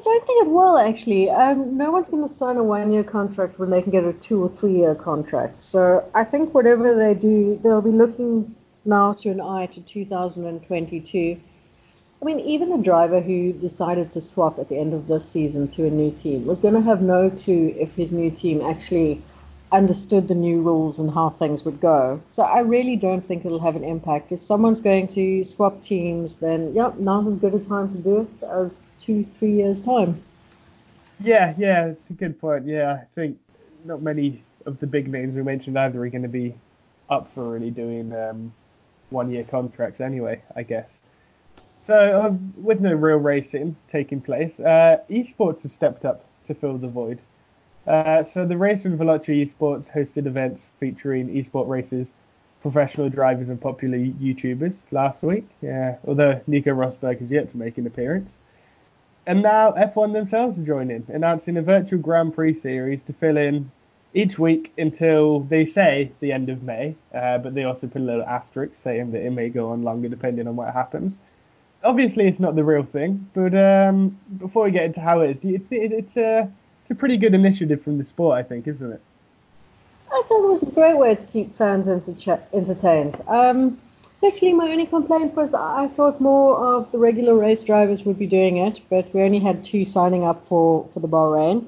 I 0.00 0.02
don't 0.02 0.26
think 0.26 0.46
it 0.46 0.50
will 0.50 0.78
actually. 0.78 1.28
Um, 1.28 1.76
no 1.76 1.90
one's 1.90 2.08
going 2.08 2.26
to 2.26 2.32
sign 2.32 2.56
a 2.56 2.64
one-year 2.64 3.04
contract 3.04 3.58
when 3.58 3.68
they 3.68 3.82
can 3.82 3.92
get 3.92 4.02
a 4.02 4.14
two 4.14 4.42
or 4.42 4.48
three-year 4.48 4.94
contract. 4.94 5.62
So 5.62 6.08
I 6.14 6.24
think 6.24 6.54
whatever 6.54 6.94
they 6.94 7.12
do, 7.12 7.60
they'll 7.62 7.82
be 7.82 7.90
looking 7.90 8.54
now 8.86 9.12
to 9.12 9.28
an 9.28 9.42
eye 9.42 9.66
to 9.66 9.80
2022. 9.82 11.38
I 12.22 12.24
mean, 12.24 12.40
even 12.40 12.72
a 12.72 12.82
driver 12.82 13.20
who 13.20 13.52
decided 13.52 14.12
to 14.12 14.22
swap 14.22 14.58
at 14.58 14.70
the 14.70 14.78
end 14.78 14.94
of 14.94 15.06
this 15.06 15.28
season 15.28 15.68
to 15.68 15.86
a 15.86 15.90
new 15.90 16.12
team 16.12 16.46
was 16.46 16.60
going 16.60 16.74
to 16.74 16.80
have 16.80 17.02
no 17.02 17.28
clue 17.28 17.74
if 17.78 17.94
his 17.94 18.10
new 18.10 18.30
team 18.30 18.62
actually 18.62 19.20
understood 19.70 20.28
the 20.28 20.34
new 20.34 20.62
rules 20.62 20.98
and 20.98 21.10
how 21.10 21.28
things 21.28 21.64
would 21.66 21.78
go. 21.78 22.22
So 22.32 22.42
I 22.42 22.60
really 22.60 22.96
don't 22.96 23.26
think 23.26 23.44
it'll 23.44 23.60
have 23.60 23.76
an 23.76 23.84
impact. 23.84 24.32
If 24.32 24.40
someone's 24.40 24.80
going 24.80 25.08
to 25.08 25.44
swap 25.44 25.82
teams, 25.82 26.40
then 26.40 26.72
yep, 26.72 26.96
now's 26.96 27.28
as 27.28 27.34
good 27.34 27.52
a 27.52 27.58
time 27.58 27.90
to 27.92 27.98
do 27.98 28.20
it 28.22 28.42
as 28.42 28.89
two, 29.00 29.24
three 29.24 29.52
years 29.52 29.80
time. 29.80 30.22
Yeah, 31.18 31.54
yeah, 31.58 31.86
it's 31.86 32.08
a 32.10 32.12
good 32.12 32.40
point. 32.40 32.66
Yeah, 32.66 32.92
I 32.92 33.06
think 33.14 33.38
not 33.84 34.02
many 34.02 34.42
of 34.66 34.78
the 34.78 34.86
big 34.86 35.08
names 35.08 35.34
we 35.34 35.42
mentioned 35.42 35.78
either 35.78 36.04
are 36.04 36.08
going 36.08 36.22
to 36.22 36.28
be 36.28 36.54
up 37.08 37.32
for 37.34 37.50
really 37.50 37.70
doing 37.70 38.12
um, 38.14 38.52
one-year 39.10 39.44
contracts 39.44 40.00
anyway. 40.00 40.42
I 40.54 40.62
guess. 40.62 40.88
So, 41.86 41.94
uh, 41.94 42.34
with 42.56 42.80
no 42.80 42.92
real 42.92 43.16
racing 43.16 43.74
taking 43.90 44.20
place, 44.20 44.60
uh, 44.60 44.98
esports 45.10 45.62
has 45.62 45.72
stepped 45.72 46.04
up 46.04 46.24
to 46.46 46.54
fill 46.54 46.78
the 46.78 46.88
void. 46.88 47.18
Uh, 47.86 48.22
so, 48.24 48.46
the 48.46 48.56
Race 48.56 48.84
and 48.84 48.98
Veloce 48.98 49.26
Esports 49.26 49.90
hosted 49.90 50.26
events 50.26 50.66
featuring 50.78 51.28
esport 51.28 51.68
races, 51.68 52.08
professional 52.62 53.08
drivers, 53.08 53.48
and 53.48 53.60
popular 53.60 53.98
YouTubers 53.98 54.76
last 54.90 55.22
week. 55.22 55.48
Yeah, 55.62 55.96
although 56.06 56.40
Nico 56.46 56.70
Rosberg 56.70 57.20
has 57.20 57.30
yet 57.30 57.50
to 57.50 57.56
make 57.56 57.78
an 57.78 57.86
appearance. 57.86 58.30
And 59.26 59.42
now 59.42 59.72
F1 59.72 60.12
themselves 60.12 60.58
are 60.58 60.64
joining, 60.64 61.04
announcing 61.08 61.56
a 61.56 61.62
virtual 61.62 61.98
Grand 61.98 62.34
Prix 62.34 62.60
series 62.60 63.02
to 63.04 63.12
fill 63.12 63.36
in 63.36 63.70
each 64.14 64.38
week 64.38 64.72
until 64.78 65.40
they 65.40 65.66
say 65.66 66.10
the 66.20 66.32
end 66.32 66.48
of 66.48 66.62
May, 66.62 66.96
uh, 67.14 67.38
but 67.38 67.54
they 67.54 67.64
also 67.64 67.86
put 67.86 68.00
a 68.00 68.04
little 68.04 68.24
asterisk 68.24 68.74
saying 68.82 69.12
that 69.12 69.24
it 69.24 69.30
may 69.30 69.48
go 69.48 69.70
on 69.70 69.82
longer 69.82 70.08
depending 70.08 70.48
on 70.48 70.56
what 70.56 70.72
happens. 70.72 71.14
Obviously, 71.84 72.26
it's 72.26 72.40
not 72.40 72.56
the 72.56 72.64
real 72.64 72.82
thing, 72.82 73.28
but 73.34 73.54
um, 73.54 74.18
before 74.38 74.64
we 74.64 74.70
get 74.70 74.84
into 74.84 75.00
how 75.00 75.20
it 75.20 75.38
is, 75.42 75.60
it, 75.70 75.92
it's 75.92 76.16
a 76.16 76.50
it's 76.82 76.90
a 76.90 76.94
pretty 76.94 77.16
good 77.16 77.34
initiative 77.34 77.82
from 77.82 77.98
the 77.98 78.04
sport, 78.04 78.36
I 78.36 78.42
think, 78.42 78.66
isn't 78.66 78.92
it? 78.92 79.00
I 80.12 80.22
thought 80.26 80.44
it 80.44 80.48
was 80.48 80.62
a 80.64 80.70
great 80.72 80.98
way 80.98 81.14
to 81.14 81.22
keep 81.26 81.56
fans 81.56 81.88
entertained. 81.88 83.16
Um, 83.28 83.78
Actually, 84.22 84.52
my 84.52 84.70
only 84.70 84.84
complaint 84.84 85.34
was 85.34 85.54
I 85.54 85.88
thought 85.88 86.20
more 86.20 86.56
of 86.56 86.92
the 86.92 86.98
regular 86.98 87.34
race 87.34 87.62
drivers 87.62 88.04
would 88.04 88.18
be 88.18 88.26
doing 88.26 88.58
it, 88.58 88.80
but 88.90 89.12
we 89.14 89.22
only 89.22 89.38
had 89.38 89.64
two 89.64 89.86
signing 89.86 90.24
up 90.24 90.46
for, 90.46 90.86
for 90.92 91.00
the 91.00 91.08
Bahrain. 91.08 91.66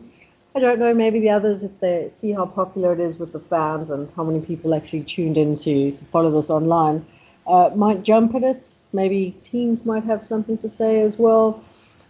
I 0.54 0.61
don't 0.61 0.78
know, 0.78 0.92
maybe 0.92 1.18
the 1.18 1.30
others, 1.30 1.62
if 1.62 1.80
they 1.80 2.11
see 2.14 2.32
how 2.32 2.44
popular 2.44 2.92
it 2.92 3.00
is 3.00 3.18
with 3.18 3.32
the 3.32 3.40
fans 3.40 3.88
and 3.88 4.11
how 4.14 4.25
many 4.25 4.42
people 4.42 4.75
actually 4.75 5.04
tuned 5.04 5.38
in 5.38 5.54
to, 5.54 5.92
to 5.92 6.04
follow 6.06 6.30
this 6.30 6.50
online, 6.50 7.06
uh, 7.47 7.71
might 7.75 8.02
jump 8.02 8.35
at 8.35 8.42
it. 8.42 8.68
Maybe 8.92 9.35
teams 9.42 9.87
might 9.87 10.04
have 10.04 10.23
something 10.23 10.59
to 10.59 10.68
say 10.68 11.00
as 11.00 11.18
well. 11.18 11.64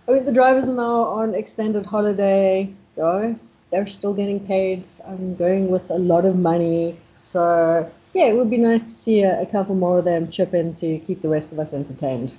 I 0.08 0.12
mean, 0.12 0.24
the 0.24 0.32
drivers 0.32 0.68
are 0.68 0.74
now 0.74 1.02
on 1.04 1.36
extended 1.36 1.86
holiday. 1.86 2.68
So 2.96 3.38
they're 3.70 3.86
still 3.86 4.12
getting 4.12 4.40
paid. 4.44 4.82
I'm 5.06 5.36
going 5.36 5.70
with 5.70 5.88
a 5.90 5.98
lot 5.98 6.24
of 6.24 6.36
money. 6.36 6.96
So 7.22 7.88
yeah, 8.12 8.26
it 8.26 8.36
would 8.36 8.50
be 8.50 8.58
nice 8.58 8.82
to 8.82 8.88
see 8.88 9.22
a, 9.22 9.42
a, 9.42 9.46
couple 9.46 9.74
more 9.74 9.98
of 9.98 10.04
them 10.04 10.30
chip 10.30 10.52
in 10.54 10.74
to 10.74 10.98
keep 11.00 11.22
the 11.22 11.28
rest 11.28 11.52
of 11.52 11.58
us 11.58 11.72
entertained. 11.72 12.32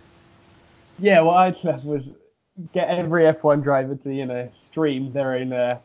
Yeah, 1.00 1.22
what 1.22 1.38
I'd 1.38 1.64
love 1.64 1.84
was 1.84 2.04
get 2.72 2.88
every 2.90 3.24
F1 3.24 3.64
driver 3.64 3.96
to 3.96 4.14
you 4.14 4.26
know 4.26 4.50
stream 4.56 5.12
their 5.12 5.34
own 5.34 5.52
uh, 5.52 5.80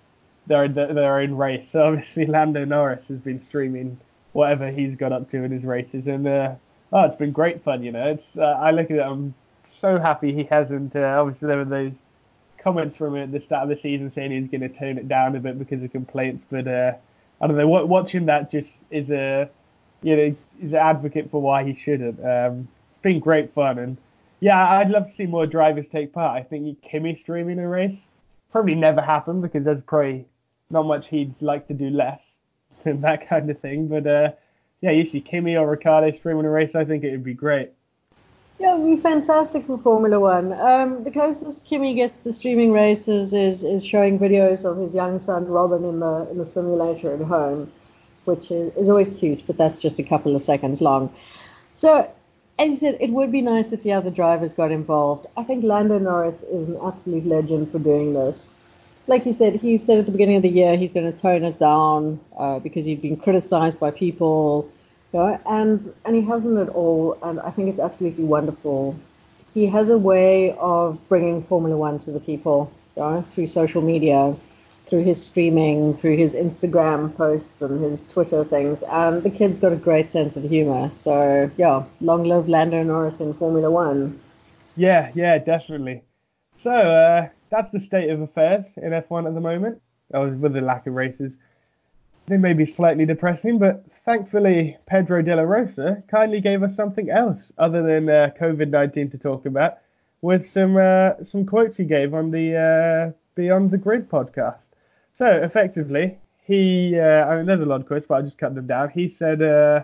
their 0.46 0.68
their 0.68 1.20
own 1.20 1.34
race. 1.34 1.66
So 1.72 1.82
obviously 1.86 2.26
Lando 2.26 2.64
Norris 2.64 3.04
has 3.08 3.18
been 3.18 3.42
streaming 3.44 3.98
whatever 4.32 4.70
he's 4.70 4.94
got 4.94 5.12
up 5.12 5.30
to 5.30 5.42
in 5.42 5.50
his 5.50 5.64
races, 5.64 6.06
and 6.06 6.26
uh, 6.26 6.54
oh, 6.92 7.04
it's 7.04 7.16
been 7.16 7.32
great 7.32 7.62
fun. 7.64 7.82
You 7.82 7.92
know, 7.92 8.10
it's 8.10 8.36
uh, 8.36 8.58
I 8.60 8.72
look 8.72 8.90
at 8.90 8.98
it, 8.98 9.02
I'm 9.02 9.34
so 9.68 9.98
happy 9.98 10.34
he 10.34 10.44
hasn't. 10.44 10.94
Uh, 10.94 11.16
obviously, 11.20 11.48
there 11.48 11.58
were 11.58 11.64
those 11.64 11.92
comments 12.58 12.96
from 12.96 13.16
him 13.16 13.22
at 13.22 13.32
the 13.32 13.40
start 13.40 13.62
of 13.62 13.68
the 13.70 13.80
season 13.80 14.10
saying 14.10 14.32
he's 14.32 14.50
going 14.50 14.60
to 14.60 14.68
tone 14.68 14.98
it 14.98 15.08
down 15.08 15.36
a 15.36 15.40
bit 15.40 15.58
because 15.58 15.82
of 15.82 15.92
complaints, 15.92 16.44
but 16.50 16.68
uh, 16.68 16.92
I 17.40 17.46
don't 17.46 17.56
know. 17.56 17.68
Watching 17.68 18.26
that 18.26 18.50
just 18.50 18.70
is 18.90 19.10
a 19.10 19.48
you 20.02 20.16
know, 20.16 20.36
is 20.62 20.72
an 20.72 20.78
advocate 20.78 21.30
for 21.30 21.40
why 21.40 21.64
he 21.64 21.74
shouldn't. 21.74 22.18
Um, 22.20 22.68
it's 22.90 23.02
been 23.02 23.20
great 23.20 23.52
fun, 23.54 23.78
and 23.78 23.96
yeah, 24.40 24.78
I'd 24.78 24.90
love 24.90 25.08
to 25.08 25.12
see 25.12 25.26
more 25.26 25.46
drivers 25.46 25.88
take 25.88 26.12
part. 26.12 26.38
I 26.38 26.42
think 26.42 26.80
Kimi 26.82 27.16
streaming 27.16 27.58
a 27.58 27.68
race 27.68 27.98
probably 28.52 28.74
never 28.74 29.00
happened 29.00 29.42
because 29.42 29.64
there's 29.64 29.82
probably 29.86 30.26
not 30.70 30.84
much 30.84 31.08
he'd 31.08 31.34
like 31.40 31.66
to 31.68 31.74
do 31.74 31.90
less 31.90 32.20
than 32.84 33.00
that 33.02 33.28
kind 33.28 33.50
of 33.50 33.58
thing. 33.60 33.88
But 33.88 34.06
uh, 34.06 34.30
yeah, 34.80 34.90
you 34.90 35.04
see 35.06 35.20
Kimi 35.20 35.56
or 35.56 35.68
Ricciardo 35.68 36.16
streaming 36.16 36.44
a 36.44 36.50
race, 36.50 36.74
I 36.74 36.84
think 36.84 37.04
it 37.04 37.10
would 37.10 37.24
be 37.24 37.34
great. 37.34 37.70
Yeah, 38.60 38.74
it 38.74 38.80
would 38.80 38.96
be 38.96 39.00
fantastic 39.00 39.66
for 39.66 39.78
Formula 39.78 40.18
One. 40.18 40.52
Um, 40.52 41.04
the 41.04 41.12
closest 41.12 41.64
Kimi 41.64 41.94
gets 41.94 42.24
to 42.24 42.32
streaming 42.32 42.72
races 42.72 43.32
is, 43.32 43.62
is 43.62 43.84
showing 43.84 44.18
videos 44.18 44.64
of 44.64 44.78
his 44.78 44.94
young 44.94 45.20
son 45.20 45.46
Robin 45.46 45.84
in 45.84 46.00
the 46.00 46.28
in 46.30 46.38
the 46.38 46.46
simulator 46.46 47.14
at 47.14 47.20
home 47.20 47.70
which 48.24 48.50
is, 48.50 48.74
is 48.76 48.88
always 48.88 49.08
cute, 49.08 49.46
but 49.46 49.56
that's 49.56 49.78
just 49.78 49.98
a 49.98 50.02
couple 50.02 50.36
of 50.36 50.42
seconds 50.42 50.80
long. 50.80 51.12
So, 51.76 52.10
as 52.58 52.72
you 52.72 52.76
said, 52.76 52.98
it 53.00 53.10
would 53.10 53.30
be 53.30 53.40
nice 53.40 53.72
if 53.72 53.82
the 53.82 53.92
other 53.92 54.10
drivers 54.10 54.52
got 54.52 54.72
involved. 54.72 55.26
I 55.36 55.44
think 55.44 55.64
Lando 55.64 55.98
Norris 55.98 56.42
is 56.50 56.68
an 56.68 56.78
absolute 56.82 57.24
legend 57.26 57.70
for 57.70 57.78
doing 57.78 58.14
this. 58.14 58.52
Like 59.06 59.24
you 59.24 59.32
said, 59.32 59.56
he 59.56 59.78
said 59.78 59.98
at 59.98 60.06
the 60.06 60.12
beginning 60.12 60.36
of 60.36 60.42
the 60.42 60.50
year 60.50 60.76
he's 60.76 60.92
going 60.92 61.10
to 61.10 61.18
tone 61.18 61.44
it 61.44 61.58
down 61.58 62.20
uh, 62.36 62.58
because 62.58 62.84
he'd 62.84 63.00
been 63.00 63.16
criticized 63.16 63.80
by 63.80 63.90
people, 63.90 64.70
you 65.12 65.20
know, 65.20 65.40
and 65.46 65.92
and 66.04 66.14
he 66.14 66.22
hasn't 66.22 66.58
at 66.58 66.68
all. 66.68 67.16
And 67.22 67.40
I 67.40 67.50
think 67.50 67.70
it's 67.70 67.80
absolutely 67.80 68.24
wonderful. 68.24 68.98
He 69.54 69.66
has 69.66 69.88
a 69.88 69.96
way 69.96 70.54
of 70.58 70.98
bringing 71.08 71.42
Formula 71.44 71.76
One 71.76 71.98
to 72.00 72.10
the 72.10 72.20
people 72.20 72.70
you 72.96 73.02
know, 73.02 73.22
through 73.22 73.46
social 73.46 73.80
media 73.80 74.36
through 74.88 75.04
his 75.04 75.22
streaming, 75.22 75.94
through 75.94 76.16
his 76.16 76.34
Instagram 76.34 77.14
posts 77.16 77.60
and 77.60 77.82
his 77.82 78.02
Twitter 78.08 78.44
things. 78.44 78.82
And 78.84 79.22
the 79.22 79.30
kid's 79.30 79.58
got 79.58 79.72
a 79.72 79.76
great 79.76 80.10
sense 80.10 80.36
of 80.36 80.44
humor. 80.44 80.90
So 80.90 81.50
yeah, 81.56 81.84
long 82.00 82.24
live 82.24 82.48
Lando 82.48 82.82
Norris 82.82 83.20
in 83.20 83.34
Formula 83.34 83.70
One. 83.70 84.18
Yeah, 84.76 85.10
yeah, 85.14 85.38
definitely. 85.38 86.02
So 86.62 86.70
uh, 86.70 87.28
that's 87.50 87.70
the 87.72 87.80
state 87.80 88.10
of 88.10 88.20
affairs 88.20 88.64
in 88.76 88.90
F1 88.90 89.26
at 89.26 89.34
the 89.34 89.40
moment. 89.40 89.80
Was 90.10 90.34
with 90.34 90.54
the 90.54 90.62
lack 90.62 90.86
of 90.86 90.94
races. 90.94 91.32
They 92.26 92.38
may 92.38 92.54
be 92.54 92.64
slightly 92.64 93.04
depressing, 93.04 93.58
but 93.58 93.84
thankfully 94.04 94.78
Pedro 94.86 95.20
de 95.20 95.36
la 95.36 95.42
Rosa 95.42 96.02
kindly 96.08 96.40
gave 96.40 96.62
us 96.62 96.74
something 96.74 97.10
else 97.10 97.40
other 97.58 97.82
than 97.82 98.08
uh, 98.08 98.30
COVID-19 98.40 99.10
to 99.10 99.18
talk 99.18 99.44
about, 99.44 99.78
with 100.22 100.50
some 100.50 100.76
uh, 100.76 101.24
some 101.24 101.44
quotes 101.44 101.76
he 101.76 101.84
gave 101.84 102.14
on 102.14 102.30
the 102.30 102.56
uh, 102.56 103.12
Beyond 103.34 103.70
the 103.70 103.78
Grid 103.78 104.08
podcast. 104.08 104.67
So 105.18 105.26
effectively, 105.26 106.16
he, 106.44 106.96
uh, 106.96 107.26
I 107.26 107.36
mean, 107.36 107.46
there's 107.46 107.60
a 107.60 107.66
lot 107.66 107.80
of 107.80 107.88
quotes, 107.88 108.06
but 108.06 108.14
I'll 108.14 108.22
just 108.22 108.38
cut 108.38 108.54
them 108.54 108.68
down. 108.68 108.90
He 108.90 109.08
said, 109.08 109.42
uh, 109.42 109.82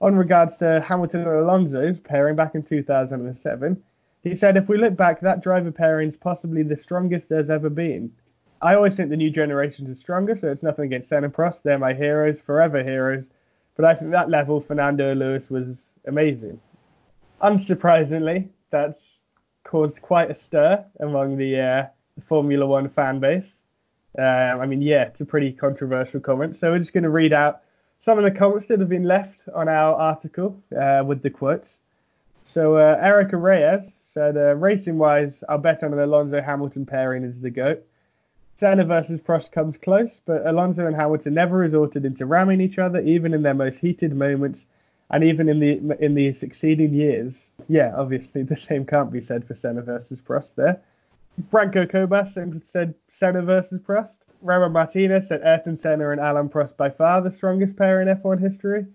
on 0.00 0.16
regards 0.16 0.56
to 0.58 0.80
Hamilton 0.80 1.20
and 1.20 1.28
Alonso's 1.28 2.00
pairing 2.00 2.36
back 2.36 2.54
in 2.54 2.62
2007, 2.62 3.82
he 4.22 4.34
said, 4.34 4.56
if 4.56 4.68
we 4.68 4.78
look 4.78 4.96
back, 4.96 5.20
that 5.20 5.42
driver 5.42 5.70
pairing 5.70 6.08
is 6.08 6.16
possibly 6.16 6.62
the 6.62 6.76
strongest 6.76 7.28
there's 7.28 7.50
ever 7.50 7.68
been. 7.68 8.10
I 8.62 8.74
always 8.74 8.94
think 8.94 9.10
the 9.10 9.16
new 9.16 9.30
generations 9.30 9.90
are 9.90 10.00
stronger, 10.00 10.38
so 10.38 10.50
it's 10.50 10.62
nothing 10.62 10.86
against 10.86 11.10
Senna 11.10 11.28
Prost. 11.28 11.58
They're 11.62 11.78
my 11.78 11.92
heroes, 11.92 12.38
forever 12.40 12.82
heroes. 12.82 13.24
But 13.76 13.84
I 13.84 13.94
think 13.94 14.12
that 14.12 14.30
level, 14.30 14.60
Fernando 14.60 15.14
Lewis 15.14 15.50
was 15.50 15.66
amazing. 16.06 16.58
Unsurprisingly, 17.42 18.48
that's 18.70 19.18
caused 19.64 20.00
quite 20.00 20.30
a 20.30 20.34
stir 20.34 20.84
among 21.00 21.36
the, 21.36 21.60
uh, 21.60 21.86
the 22.16 22.22
Formula 22.22 22.66
One 22.66 22.88
fan 22.88 23.20
base. 23.20 23.52
Uh, 24.18 24.22
I 24.22 24.66
mean, 24.66 24.82
yeah, 24.82 25.04
it's 25.04 25.20
a 25.20 25.24
pretty 25.24 25.52
controversial 25.52 26.20
comment. 26.20 26.58
So 26.58 26.70
we're 26.70 26.78
just 26.78 26.92
going 26.92 27.04
to 27.04 27.10
read 27.10 27.32
out 27.32 27.62
some 28.04 28.18
of 28.18 28.24
the 28.24 28.30
comments 28.30 28.66
that 28.66 28.80
have 28.80 28.88
been 28.88 29.04
left 29.04 29.40
on 29.54 29.68
our 29.68 29.94
article 29.94 30.60
uh, 30.78 31.02
with 31.06 31.22
the 31.22 31.30
quotes. 31.30 31.68
So 32.44 32.76
uh, 32.76 32.98
Erica 33.00 33.36
Reyes 33.36 33.92
said, 34.12 34.36
uh, 34.36 34.54
racing 34.56 34.98
wise, 34.98 35.42
I'll 35.48 35.58
bet 35.58 35.82
on 35.82 35.92
an 35.92 36.00
Alonso 36.00 36.42
Hamilton 36.42 36.84
pairing 36.84 37.24
as 37.24 37.40
the 37.40 37.50
GOAT. 37.50 37.84
Senna 38.58 38.84
versus 38.84 39.20
Prost 39.20 39.50
comes 39.50 39.76
close, 39.76 40.10
but 40.26 40.46
Alonso 40.46 40.86
and 40.86 40.94
Hamilton 40.94 41.34
never 41.34 41.56
resorted 41.56 42.04
into 42.04 42.26
ramming 42.26 42.60
each 42.60 42.78
other, 42.78 43.00
even 43.00 43.32
in 43.34 43.42
their 43.42 43.54
most 43.54 43.78
heated 43.78 44.14
moments, 44.14 44.60
and 45.10 45.24
even 45.24 45.48
in 45.48 45.58
the 45.58 46.04
in 46.04 46.14
the 46.14 46.32
succeeding 46.34 46.94
years. 46.94 47.32
Yeah, 47.68 47.92
obviously 47.96 48.42
the 48.44 48.56
same 48.56 48.84
can't 48.84 49.10
be 49.10 49.20
said 49.20 49.46
for 49.46 49.54
Senna 49.54 49.82
versus 49.82 50.20
Prost 50.20 50.54
there. 50.54 50.80
Branko 51.50 51.90
Kobas 51.90 52.32
said 52.70 52.94
Senna 53.10 53.42
versus 53.42 53.80
Prost. 53.80 54.16
Robert 54.42 54.70
Martinez 54.70 55.28
said 55.28 55.42
Ayrton 55.42 55.78
Senna 55.78 56.10
and 56.10 56.20
Alain 56.20 56.48
Prost 56.48 56.76
by 56.76 56.90
far 56.90 57.20
the 57.20 57.30
strongest 57.32 57.76
pair 57.76 58.02
in 58.02 58.08
F1 58.08 58.40
history. 58.40 58.86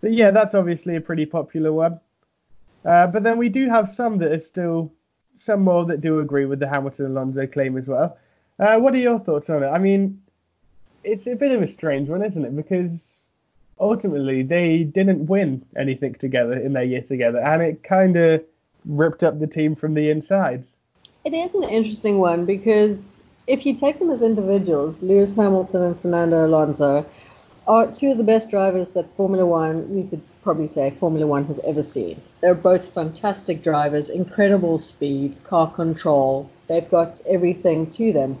But 0.00 0.12
yeah, 0.12 0.30
that's 0.30 0.54
obviously 0.54 0.96
a 0.96 1.00
pretty 1.00 1.26
popular 1.26 1.72
one. 1.72 2.00
Uh, 2.84 3.06
but 3.06 3.22
then 3.22 3.38
we 3.38 3.48
do 3.48 3.68
have 3.68 3.92
some 3.92 4.18
that 4.18 4.32
are 4.32 4.40
still, 4.40 4.92
some 5.36 5.62
more 5.62 5.84
that 5.86 6.00
do 6.00 6.20
agree 6.20 6.46
with 6.46 6.58
the 6.58 6.68
Hamilton 6.68 7.06
Alonso 7.06 7.46
claim 7.46 7.76
as 7.76 7.86
well. 7.86 8.16
Uh, 8.58 8.78
what 8.78 8.94
are 8.94 8.98
your 8.98 9.20
thoughts 9.20 9.50
on 9.50 9.62
it? 9.62 9.68
I 9.68 9.78
mean, 9.78 10.22
it's 11.04 11.26
a 11.26 11.34
bit 11.34 11.52
of 11.52 11.62
a 11.62 11.70
strange 11.70 12.08
one, 12.08 12.24
isn't 12.24 12.44
it? 12.44 12.56
Because 12.56 12.90
ultimately 13.78 14.42
they 14.42 14.84
didn't 14.84 15.26
win 15.26 15.64
anything 15.76 16.14
together 16.14 16.54
in 16.54 16.72
their 16.72 16.84
year 16.84 17.02
together, 17.02 17.38
and 17.38 17.62
it 17.62 17.82
kind 17.82 18.16
of 18.16 18.42
ripped 18.84 19.22
up 19.22 19.38
the 19.38 19.46
team 19.46 19.76
from 19.76 19.94
the 19.94 20.10
inside. 20.10 20.64
It 21.28 21.34
is 21.34 21.54
an 21.54 21.64
interesting 21.64 22.20
one 22.20 22.46
because 22.46 23.18
if 23.46 23.66
you 23.66 23.74
take 23.74 23.98
them 23.98 24.08
as 24.08 24.22
individuals, 24.22 25.02
Lewis 25.02 25.36
Hamilton 25.36 25.82
and 25.82 26.00
Fernando 26.00 26.46
Alonso 26.46 27.04
are 27.66 27.92
two 27.92 28.12
of 28.12 28.16
the 28.16 28.24
best 28.24 28.48
drivers 28.48 28.88
that 28.92 29.14
Formula 29.14 29.44
One, 29.44 29.94
you 29.94 30.08
could 30.08 30.22
probably 30.42 30.68
say 30.68 30.88
Formula 30.88 31.26
One 31.26 31.44
has 31.44 31.60
ever 31.66 31.82
seen. 31.82 32.18
They're 32.40 32.54
both 32.54 32.94
fantastic 32.94 33.62
drivers, 33.62 34.08
incredible 34.08 34.78
speed, 34.78 35.36
car 35.44 35.70
control. 35.70 36.48
They've 36.66 36.90
got 36.90 37.20
everything 37.28 37.90
to 37.90 38.10
them. 38.10 38.38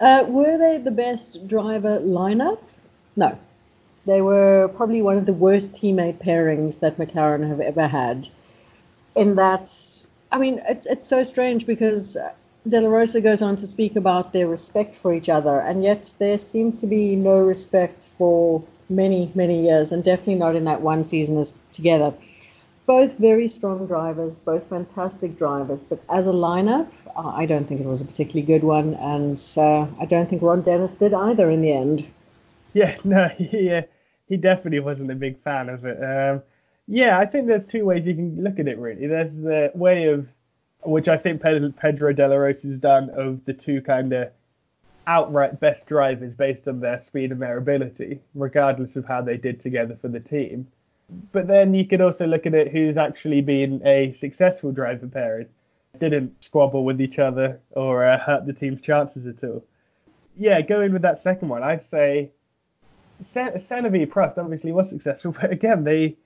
Uh, 0.00 0.24
were 0.26 0.58
they 0.58 0.78
the 0.78 0.90
best 0.90 1.46
driver 1.46 2.00
lineup? 2.00 2.58
No. 3.14 3.38
They 4.06 4.22
were 4.22 4.66
probably 4.74 5.02
one 5.02 5.18
of 5.18 5.26
the 5.26 5.32
worst 5.32 5.72
teammate 5.74 6.18
pairings 6.18 6.80
that 6.80 6.98
McLaren 6.98 7.46
have 7.46 7.60
ever 7.60 7.86
had. 7.86 8.28
In 9.14 9.36
that 9.36 9.70
I 10.30 10.38
mean, 10.38 10.60
it's 10.68 10.86
it's 10.86 11.06
so 11.06 11.24
strange 11.24 11.66
because 11.66 12.16
De 12.68 12.80
La 12.80 12.88
Rosa 12.88 13.20
goes 13.20 13.40
on 13.40 13.56
to 13.56 13.66
speak 13.66 13.96
about 13.96 14.32
their 14.32 14.46
respect 14.46 14.96
for 14.96 15.14
each 15.14 15.28
other, 15.28 15.58
and 15.58 15.82
yet 15.82 16.12
there 16.18 16.38
seemed 16.38 16.78
to 16.80 16.86
be 16.86 17.16
no 17.16 17.38
respect 17.38 18.08
for 18.18 18.62
many, 18.90 19.30
many 19.34 19.64
years, 19.64 19.92
and 19.92 20.04
definitely 20.04 20.34
not 20.34 20.56
in 20.56 20.64
that 20.64 20.80
one 20.80 21.04
season 21.04 21.38
as 21.38 21.54
together. 21.72 22.12
Both 22.86 23.18
very 23.18 23.48
strong 23.48 23.86
drivers, 23.86 24.36
both 24.36 24.64
fantastic 24.68 25.38
drivers, 25.38 25.82
but 25.82 26.00
as 26.08 26.26
a 26.26 26.32
lineup, 26.32 26.88
I 27.16 27.44
don't 27.46 27.66
think 27.66 27.80
it 27.80 27.86
was 27.86 28.00
a 28.00 28.06
particularly 28.06 28.46
good 28.46 28.64
one, 28.64 28.94
and 28.94 29.42
uh, 29.56 29.86
I 30.00 30.06
don't 30.06 30.28
think 30.28 30.42
Ron 30.42 30.62
Dennis 30.62 30.94
did 30.94 31.12
either 31.12 31.50
in 31.50 31.60
the 31.60 31.72
end. 31.72 32.06
Yeah, 32.72 32.96
no, 33.04 33.28
he, 33.38 33.70
uh, 33.70 33.82
he 34.28 34.36
definitely 34.36 34.80
wasn't 34.80 35.10
a 35.10 35.14
big 35.14 35.38
fan 35.42 35.68
of 35.68 35.84
it. 35.84 36.02
Um, 36.02 36.42
yeah, 36.88 37.18
I 37.18 37.26
think 37.26 37.46
there's 37.46 37.66
two 37.66 37.84
ways 37.84 38.06
you 38.06 38.14
can 38.14 38.42
look 38.42 38.58
at 38.58 38.66
it, 38.66 38.78
really. 38.78 39.06
There's 39.06 39.34
the 39.34 39.70
way 39.74 40.06
of, 40.06 40.26
which 40.82 41.06
I 41.06 41.18
think 41.18 41.42
Pedro 41.42 42.12
De 42.12 42.28
La 42.28 42.34
Rosa 42.34 42.66
has 42.66 42.78
done, 42.78 43.10
of 43.10 43.44
the 43.44 43.52
two 43.52 43.82
kind 43.82 44.12
of 44.14 44.30
outright 45.06 45.60
best 45.60 45.84
drivers 45.86 46.32
based 46.32 46.66
on 46.66 46.80
their 46.80 47.02
speed 47.04 47.30
and 47.30 47.42
their 47.42 47.58
ability, 47.58 48.20
regardless 48.34 48.96
of 48.96 49.04
how 49.04 49.20
they 49.20 49.36
did 49.36 49.60
together 49.60 49.98
for 50.00 50.08
the 50.08 50.20
team. 50.20 50.66
But 51.32 51.46
then 51.46 51.74
you 51.74 51.86
could 51.86 52.00
also 52.00 52.26
look 52.26 52.46
at 52.46 52.54
it 52.54 52.72
who's 52.72 52.96
actually 52.96 53.42
been 53.42 53.82
a 53.86 54.16
successful 54.18 54.72
driver 54.72 55.06
pairing, 55.06 55.48
didn't 55.98 56.42
squabble 56.42 56.84
with 56.84 57.00
each 57.00 57.18
other 57.18 57.60
or 57.72 58.04
uh, 58.04 58.18
hurt 58.18 58.46
the 58.46 58.52
team's 58.52 58.80
chances 58.80 59.26
at 59.26 59.44
all. 59.44 59.62
Yeah, 60.38 60.60
going 60.62 60.92
with 60.92 61.02
that 61.02 61.22
second 61.22 61.48
one, 61.48 61.62
I'd 61.62 61.88
say 61.88 62.30
Senna 63.32 63.90
v 63.90 64.06
Prost 64.06 64.38
obviously 64.38 64.72
was 64.72 64.88
successful, 64.88 65.32
but 65.40 65.50
again, 65.50 65.84
they 65.84 66.16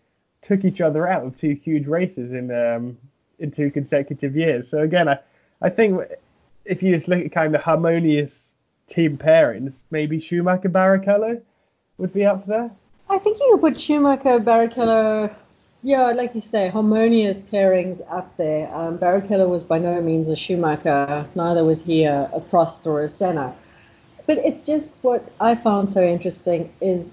took 0.43 0.65
each 0.65 0.81
other 0.81 1.09
out 1.09 1.25
of 1.25 1.39
two 1.39 1.55
huge 1.55 1.87
races 1.87 2.33
in 2.33 2.51
um, 2.51 2.99
in 3.39 3.51
two 3.51 3.71
consecutive 3.71 4.37
years. 4.37 4.71
So 4.71 4.79
again, 4.79 5.09
I, 5.09 5.19
I 5.61 5.69
think 5.69 6.01
if 6.65 6.83
you 6.83 6.95
just 6.95 7.09
look 7.09 7.25
at 7.25 7.33
kind 7.33 7.55
of 7.55 7.63
harmonious 7.63 8.33
team 8.89 9.17
pairings, 9.17 9.73
maybe 9.91 10.21
Schumacher 10.21 10.69
Barrichello 10.69 11.41
would 11.99 12.13
be 12.13 12.25
up 12.25 12.47
there. 12.47 12.71
I 13.09 13.19
think 13.19 13.39
you 13.39 13.51
could 13.53 13.61
put 13.61 13.81
Schumacher 13.81 14.39
Barrichello, 14.41 15.35
yeah, 15.83 16.13
like 16.13 16.35
you 16.35 16.41
say, 16.41 16.69
harmonious 16.69 17.41
pairings 17.41 18.01
up 18.11 18.37
there. 18.37 18.73
Um, 18.75 18.99
Barrichello 18.99 19.49
was 19.49 19.65
by 19.65 19.79
no 19.79 20.01
means 20.01 20.29
a 20.29 20.37
Schumacher, 20.37 21.27
neither 21.35 21.65
was 21.65 21.83
he 21.83 22.05
a, 22.05 22.31
a 22.33 22.41
Prost 22.41 22.87
or 22.87 23.03
a 23.03 23.09
Senna. 23.09 23.55
But 24.27 24.39
it's 24.39 24.65
just 24.65 24.93
what 25.03 25.29
I 25.41 25.57
found 25.57 25.89
so 25.91 26.03
interesting 26.03 26.73
is 26.81 27.11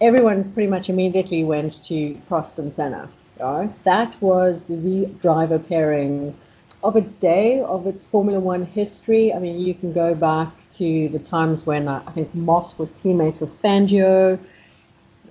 everyone 0.00 0.52
pretty 0.52 0.68
much 0.68 0.88
immediately 0.88 1.44
went 1.44 1.82
to 1.84 2.14
Prost 2.28 2.58
and 2.58 2.72
Senna. 2.72 3.08
Right? 3.38 3.70
That 3.84 4.20
was 4.22 4.64
the 4.64 5.06
driver 5.20 5.58
pairing 5.58 6.34
of 6.82 6.96
its 6.96 7.12
day, 7.14 7.60
of 7.60 7.86
its 7.86 8.04
Formula 8.04 8.40
One 8.40 8.64
history. 8.64 9.32
I 9.32 9.38
mean, 9.38 9.60
you 9.60 9.74
can 9.74 9.92
go 9.92 10.14
back 10.14 10.48
to 10.74 11.08
the 11.08 11.18
times 11.18 11.66
when 11.66 11.88
uh, 11.88 12.02
I 12.06 12.12
think 12.12 12.34
Moss 12.34 12.78
was 12.78 12.90
teammates 12.90 13.40
with 13.40 13.60
Fangio, 13.62 14.38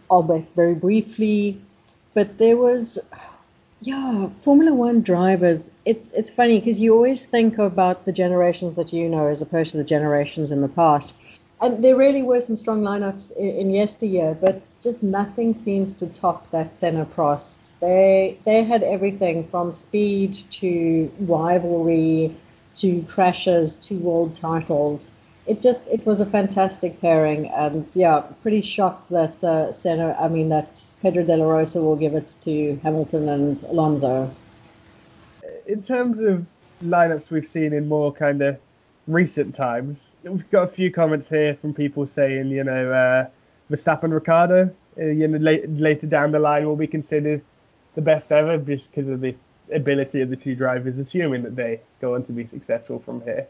albeit 0.09 0.47
very 0.55 0.75
briefly. 0.75 1.59
But 2.13 2.37
there 2.37 2.57
was, 2.57 2.99
yeah, 3.81 4.29
Formula 4.41 4.73
One 4.73 5.01
drivers. 5.01 5.69
It's 5.85 6.13
it's 6.13 6.29
funny 6.29 6.59
because 6.59 6.79
you 6.79 6.93
always 6.93 7.25
think 7.25 7.57
about 7.57 8.05
the 8.05 8.11
generations 8.11 8.75
that 8.75 8.93
you 8.93 9.09
know 9.09 9.27
as 9.27 9.41
opposed 9.41 9.71
to 9.71 9.77
the 9.77 9.83
generations 9.83 10.51
in 10.51 10.61
the 10.61 10.67
past. 10.67 11.13
And 11.61 11.83
there 11.83 11.95
really 11.95 12.21
were 12.21 12.41
some 12.41 12.55
strong 12.55 12.81
lineups 12.81 13.35
in, 13.37 13.49
in 13.49 13.69
yesteryear, 13.71 14.37
but 14.39 14.61
just 14.81 15.01
nothing 15.01 15.53
seems 15.53 15.93
to 15.95 16.07
top 16.07 16.49
that 16.51 16.75
Senna 16.75 17.05
Prost 17.05 17.57
they 17.79 18.37
they 18.45 18.63
had 18.63 18.83
everything 18.83 19.47
from 19.47 19.73
speed 19.73 20.33
to 20.59 21.11
rivalry 21.19 22.35
to 22.75 23.01
crashes 23.03 23.75
to 23.77 23.95
world 23.95 24.35
titles. 24.35 25.11
It 25.45 25.61
just 25.61 25.87
it 25.87 26.05
was 26.05 26.19
a 26.19 26.25
fantastic 26.25 26.99
pairing, 27.01 27.47
and 27.47 27.85
yeah, 27.93 28.23
pretty 28.41 28.61
shocked 28.61 29.09
that 29.09 29.43
uh, 29.43 29.71
Senna, 29.71 30.15
I 30.19 30.27
mean 30.27 30.49
that 30.49 30.83
Pedro 31.01 31.23
De 31.23 31.37
La 31.37 31.45
Rosa 31.45 31.81
will 31.81 31.95
give 31.95 32.15
it 32.15 32.35
to 32.41 32.79
Hamilton 32.81 33.29
and 33.29 33.63
Alonso. 33.63 34.31
In 35.67 35.83
terms 35.83 36.19
of 36.19 36.45
lineups 36.83 37.29
we've 37.29 37.47
seen 37.47 37.73
in 37.73 37.87
more 37.87 38.11
kind 38.11 38.41
of 38.41 38.57
recent 39.07 39.55
times, 39.55 39.99
we've 40.25 40.49
got 40.49 40.63
a 40.63 40.71
few 40.71 40.91
comments 40.91 41.29
here 41.29 41.55
from 41.55 41.73
people 41.73 42.07
saying, 42.07 42.49
you 42.49 42.63
know, 42.63 42.91
uh, 42.91 43.27
Verstappen, 43.69 44.11
Ricciardo, 44.11 44.73
uh, 44.97 45.03
you 45.05 45.27
know, 45.27 45.37
late, 45.37 45.69
later 45.69 46.07
down 46.07 46.31
the 46.31 46.39
line 46.39 46.65
will 46.65 46.75
be 46.75 46.87
considered 46.87 47.41
the 47.95 48.01
best 48.01 48.31
ever 48.31 48.57
just 48.57 48.89
because 48.91 49.09
of 49.09 49.21
the 49.21 49.35
ability 49.73 50.21
of 50.21 50.29
the 50.29 50.35
two 50.35 50.55
drivers, 50.55 50.97
assuming 50.99 51.43
that 51.43 51.55
they 51.55 51.79
go 52.01 52.15
on 52.15 52.25
to 52.25 52.31
be 52.31 52.45
successful 52.47 52.99
from 52.99 53.21
here. 53.21 53.47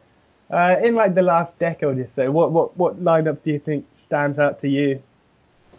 Uh, 0.52 0.76
in 0.84 0.96
like 0.96 1.16
the 1.16 1.22
last 1.22 1.58
decade 1.58 1.98
or 1.98 2.08
so, 2.16 2.30
what, 2.30 2.52
what, 2.52 2.78
what 2.78 3.04
lineup 3.04 3.42
do 3.44 3.52
you 3.52 3.60
think 3.60 3.86
stands 3.98 4.38
out 4.38 4.62
to 4.62 4.70
you? 4.70 5.02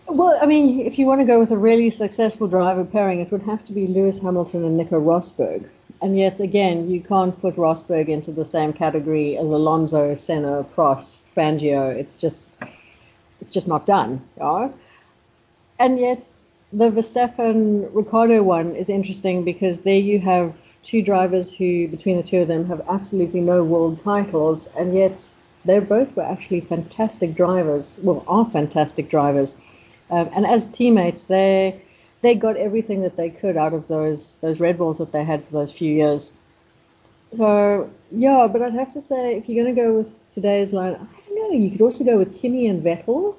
Well, 0.08 0.38
I 0.40 0.46
mean, 0.46 0.80
if 0.80 0.98
you 0.98 1.06
want 1.06 1.20
to 1.20 1.26
go 1.26 1.38
with 1.38 1.50
a 1.50 1.56
really 1.56 1.90
successful 1.90 2.48
driver 2.48 2.84
pairing, 2.84 3.20
it 3.20 3.30
would 3.30 3.42
have 3.42 3.64
to 3.66 3.72
be 3.72 3.86
Lewis 3.86 4.18
Hamilton 4.20 4.64
and 4.64 4.76
Nico 4.76 5.00
Rosberg. 5.00 5.68
And 6.02 6.18
yet 6.18 6.40
again, 6.40 6.90
you 6.90 7.00
can't 7.00 7.38
put 7.40 7.56
Rosberg 7.56 8.08
into 8.08 8.30
the 8.30 8.44
same 8.44 8.72
category 8.72 9.36
as 9.38 9.52
Alonso, 9.52 10.14
Senna, 10.14 10.64
Prost, 10.76 11.18
Fangio. 11.34 11.94
It's 11.94 12.16
just, 12.16 12.58
it's 13.40 13.50
just 13.50 13.66
not 13.66 13.86
done. 13.86 14.20
And 15.78 15.98
yet, 15.98 16.28
the 16.72 16.90
Verstappen 16.90 17.88
Ricciardo 17.92 18.42
one 18.42 18.76
is 18.76 18.88
interesting 18.88 19.44
because 19.44 19.82
there 19.82 19.98
you 19.98 20.18
have 20.20 20.54
two 20.82 21.02
drivers 21.02 21.52
who, 21.52 21.88
between 21.88 22.16
the 22.16 22.22
two 22.22 22.38
of 22.38 22.48
them, 22.48 22.66
have 22.66 22.82
absolutely 22.88 23.40
no 23.40 23.64
world 23.64 24.00
titles, 24.02 24.68
and 24.78 24.94
yet 24.94 25.22
they 25.64 25.78
both 25.80 26.14
were 26.14 26.22
actually 26.22 26.60
fantastic 26.60 27.34
drivers. 27.34 27.96
Well, 28.02 28.24
are 28.28 28.44
fantastic 28.44 29.08
drivers, 29.08 29.56
um, 30.10 30.28
and 30.34 30.46
as 30.46 30.66
teammates, 30.66 31.24
they 31.24 31.80
they 32.26 32.34
got 32.34 32.56
everything 32.56 33.02
that 33.02 33.16
they 33.16 33.30
could 33.30 33.56
out 33.56 33.72
of 33.72 33.86
those 33.86 34.36
those 34.36 34.58
Red 34.58 34.78
Bulls 34.78 34.98
that 34.98 35.12
they 35.12 35.22
had 35.22 35.44
for 35.44 35.52
those 35.52 35.72
few 35.72 35.92
years. 35.94 36.32
So 37.36 37.90
yeah, 38.10 38.48
but 38.50 38.62
I'd 38.62 38.72
have 38.72 38.92
to 38.94 39.00
say 39.00 39.36
if 39.36 39.48
you're 39.48 39.62
going 39.62 39.74
to 39.74 39.80
go 39.80 39.92
with 39.98 40.34
today's 40.34 40.72
line, 40.72 40.94
I 40.94 41.28
don't 41.28 41.52
know. 41.52 41.56
You 41.56 41.70
could 41.70 41.82
also 41.82 42.04
go 42.04 42.18
with 42.18 42.40
Kimi 42.40 42.66
and 42.66 42.82
Vettel. 42.82 43.36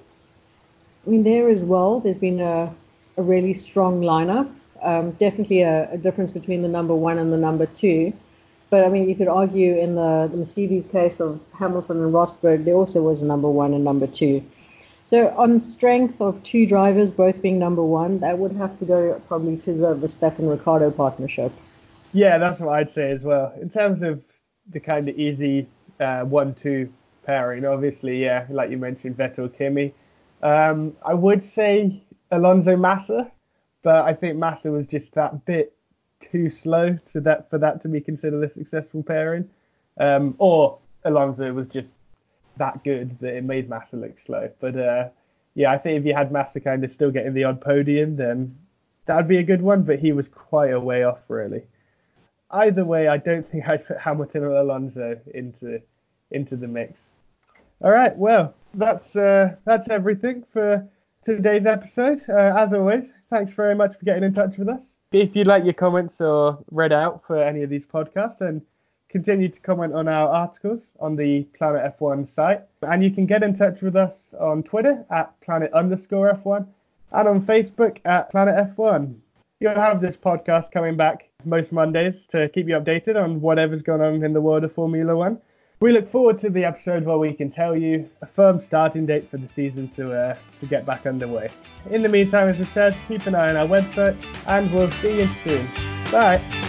I 1.05 1.09
mean, 1.09 1.23
there 1.23 1.49
as 1.49 1.63
well. 1.63 1.99
There's 1.99 2.17
been 2.17 2.39
a 2.39 2.73
a 3.17 3.21
really 3.21 3.53
strong 3.53 4.01
lineup. 4.01 4.49
Um, 4.81 5.11
definitely 5.11 5.61
a, 5.63 5.91
a, 5.91 5.97
difference 5.97 6.31
between 6.31 6.61
the 6.61 6.67
number 6.67 6.95
one 6.95 7.17
and 7.17 7.33
the 7.33 7.37
number 7.37 7.65
two. 7.65 8.13
But 8.69 8.85
I 8.85 8.89
mean, 8.89 9.09
you 9.09 9.15
could 9.15 9.27
argue 9.27 9.75
in 9.75 9.95
the, 9.95 10.29
the 10.31 10.37
Mercedes 10.37 10.85
case 10.91 11.19
of 11.19 11.41
Hamilton 11.57 11.97
and 12.03 12.13
Rosberg, 12.13 12.63
there 12.63 12.75
also 12.75 13.01
was 13.01 13.23
a 13.23 13.25
number 13.25 13.49
one 13.49 13.73
and 13.73 13.83
number 13.83 14.05
two. 14.05 14.43
So 15.07 15.29
on 15.37 15.57
strength 15.61 16.19
of 16.19 16.43
two 16.43 16.65
drivers 16.65 17.11
both 17.11 17.41
being 17.41 17.57
number 17.57 17.81
one, 17.81 18.19
that 18.19 18.37
would 18.37 18.51
have 18.57 18.77
to 18.79 18.83
go 18.83 19.21
probably 19.29 19.55
to 19.59 19.71
the 19.71 19.95
Verstappen 19.95 20.49
Ricciardo 20.49 20.91
partnership. 20.91 21.53
Yeah, 22.11 22.37
that's 22.37 22.59
what 22.59 22.77
I'd 22.77 22.91
say 22.91 23.11
as 23.11 23.21
well. 23.21 23.53
In 23.61 23.69
terms 23.69 24.01
of 24.01 24.21
the 24.69 24.81
kind 24.81 25.07
of 25.07 25.17
easy 25.17 25.65
uh, 26.01 26.23
one-two 26.23 26.91
pairing, 27.25 27.63
obviously, 27.63 28.21
yeah, 28.21 28.47
like 28.49 28.69
you 28.69 28.75
mentioned, 28.75 29.15
Vettel 29.15 29.57
Kimi. 29.57 29.93
Um, 30.43 30.97
I 31.05 31.13
would 31.13 31.41
say 31.41 32.03
Alonso 32.31 32.75
Massa, 32.75 33.31
but 33.83 34.03
I 34.03 34.13
think 34.13 34.35
Massa 34.35 34.69
was 34.71 34.87
just 34.87 35.13
that 35.13 35.45
bit 35.45 35.73
too 36.19 36.49
slow 36.49 36.99
to 37.13 37.21
that 37.21 37.49
for 37.49 37.57
that 37.59 37.81
to 37.83 37.87
be 37.87 38.01
considered 38.01 38.43
a 38.43 38.53
successful 38.53 39.03
pairing. 39.03 39.47
Um, 39.97 40.35
or 40.37 40.79
Alonso 41.05 41.53
was 41.53 41.69
just 41.69 41.87
that 42.57 42.83
good 42.83 43.17
that 43.19 43.35
it 43.35 43.43
made 43.43 43.69
Massa 43.69 43.95
look 43.95 44.19
slow. 44.19 44.49
But 44.59 44.77
uh, 44.77 45.09
yeah, 45.55 45.71
I 45.71 45.77
think 45.77 45.99
if 45.99 46.05
you 46.05 46.13
had 46.13 46.31
Massa 46.31 46.59
kind 46.59 46.83
of 46.83 46.91
still 46.93 47.11
getting 47.11 47.33
the 47.33 47.43
odd 47.43 47.61
podium, 47.61 48.15
then 48.15 48.55
that 49.05 49.15
would 49.15 49.27
be 49.27 49.37
a 49.37 49.43
good 49.43 49.61
one. 49.61 49.83
But 49.83 49.99
he 49.99 50.11
was 50.11 50.27
quite 50.27 50.71
a 50.71 50.79
way 50.79 51.03
off, 51.03 51.19
really. 51.27 51.63
Either 52.51 52.85
way, 52.85 53.07
I 53.07 53.17
don't 53.17 53.49
think 53.51 53.67
I'd 53.67 53.85
put 53.85 53.97
Hamilton 53.97 54.43
or 54.43 54.51
Alonso 54.51 55.19
into 55.33 55.81
into 56.31 56.55
the 56.55 56.67
mix. 56.67 56.93
All 57.83 57.91
right, 57.91 58.15
well, 58.15 58.55
that's 58.73 59.15
uh, 59.15 59.55
that's 59.65 59.89
everything 59.89 60.43
for 60.51 60.87
today's 61.25 61.65
episode. 61.65 62.23
Uh, 62.29 62.55
as 62.57 62.73
always, 62.73 63.11
thanks 63.29 63.53
very 63.53 63.75
much 63.75 63.97
for 63.97 64.05
getting 64.05 64.23
in 64.23 64.33
touch 64.33 64.57
with 64.57 64.69
us. 64.69 64.79
If 65.11 65.35
you'd 65.35 65.47
like 65.47 65.63
your 65.63 65.73
comments 65.73 66.19
or 66.19 66.59
read 66.71 66.91
out 66.91 67.23
for 67.25 67.41
any 67.41 67.63
of 67.63 67.69
these 67.69 67.85
podcasts, 67.85 68.39
then 68.39 68.61
continue 69.09 69.49
to 69.49 69.59
comment 69.61 69.93
on 69.93 70.07
our 70.07 70.29
articles 70.29 70.81
on 70.99 71.15
the 71.15 71.43
Planet 71.57 71.93
F1 71.99 72.33
site. 72.33 72.61
And 72.81 73.03
you 73.03 73.11
can 73.11 73.25
get 73.25 73.43
in 73.43 73.57
touch 73.57 73.81
with 73.81 73.95
us 73.95 74.15
on 74.39 74.63
Twitter 74.63 75.05
at 75.09 75.39
planet 75.41 75.71
underscore 75.73 76.33
F1 76.33 76.67
and 77.11 77.27
on 77.27 77.41
Facebook 77.41 77.97
at 78.05 78.29
Planet 78.31 78.75
F1. 78.75 79.15
You'll 79.59 79.75
have 79.75 80.01
this 80.01 80.15
podcast 80.15 80.71
coming 80.71 80.95
back 80.95 81.29
most 81.45 81.71
Mondays 81.71 82.25
to 82.31 82.49
keep 82.49 82.67
you 82.67 82.75
updated 82.75 83.21
on 83.21 83.41
whatever's 83.41 83.81
going 83.81 84.01
on 84.01 84.23
in 84.23 84.33
the 84.33 84.41
world 84.41 84.63
of 84.63 84.73
Formula 84.73 85.15
One. 85.15 85.39
We 85.79 85.91
look 85.91 86.11
forward 86.11 86.39
to 86.39 86.49
the 86.49 86.65
episode 86.65 87.05
where 87.05 87.19
we 87.19 87.33
can 87.33 87.51
tell 87.51 87.75
you 87.75 88.09
a 88.21 88.25
firm 88.25 88.61
starting 88.63 89.05
date 89.05 89.29
for 89.29 89.37
the 89.37 89.47
season 89.55 89.89
to 89.89 90.11
uh, 90.11 90.35
to 90.59 90.65
get 90.65 90.87
back 90.87 91.05
underway. 91.05 91.49
In 91.91 92.01
the 92.01 92.09
meantime, 92.09 92.49
as 92.49 92.59
I 92.59 92.65
said, 92.65 92.97
keep 93.07 93.27
an 93.27 93.35
eye 93.35 93.49
on 93.49 93.57
our 93.57 93.67
website, 93.67 94.15
and 94.47 94.71
we'll 94.73 94.91
see 94.91 95.19
you 95.19 95.27
soon. 95.43 95.67
Bye. 96.11 96.66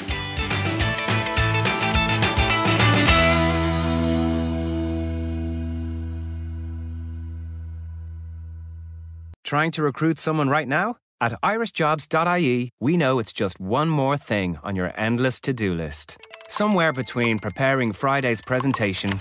Trying 9.48 9.70
to 9.70 9.82
recruit 9.82 10.18
someone 10.18 10.50
right 10.50 10.68
now? 10.68 10.98
At 11.22 11.40
irishjobs.ie, 11.40 12.68
we 12.80 12.96
know 12.98 13.18
it's 13.18 13.32
just 13.32 13.58
one 13.58 13.88
more 13.88 14.18
thing 14.18 14.58
on 14.62 14.76
your 14.76 14.92
endless 15.00 15.40
to 15.40 15.54
do 15.54 15.72
list. 15.72 16.18
Somewhere 16.48 16.92
between 16.92 17.38
preparing 17.38 17.94
Friday's 17.94 18.42
presentation 18.42 19.18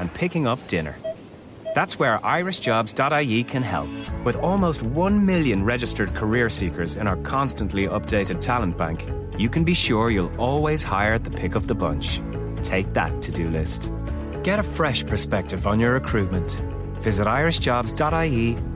and 0.00 0.12
picking 0.12 0.48
up 0.48 0.58
dinner. 0.66 0.96
That's 1.72 2.00
where 2.00 2.18
irishjobs.ie 2.18 3.44
can 3.44 3.62
help. 3.62 3.88
With 4.24 4.34
almost 4.34 4.82
1 4.82 5.24
million 5.24 5.64
registered 5.64 6.16
career 6.16 6.50
seekers 6.50 6.96
in 6.96 7.06
our 7.06 7.18
constantly 7.18 7.86
updated 7.86 8.40
talent 8.40 8.76
bank, 8.76 9.08
you 9.38 9.48
can 9.48 9.62
be 9.62 9.74
sure 9.74 10.10
you'll 10.10 10.36
always 10.36 10.82
hire 10.82 11.16
the 11.16 11.30
pick 11.30 11.54
of 11.54 11.68
the 11.68 11.76
bunch. 11.76 12.20
Take 12.64 12.92
that 12.94 13.22
to 13.22 13.30
do 13.30 13.48
list. 13.48 13.92
Get 14.42 14.58
a 14.58 14.64
fresh 14.64 15.06
perspective 15.06 15.68
on 15.68 15.78
your 15.78 15.92
recruitment. 15.92 16.60
Visit 17.04 17.28
irishjobs.ie 17.28 18.69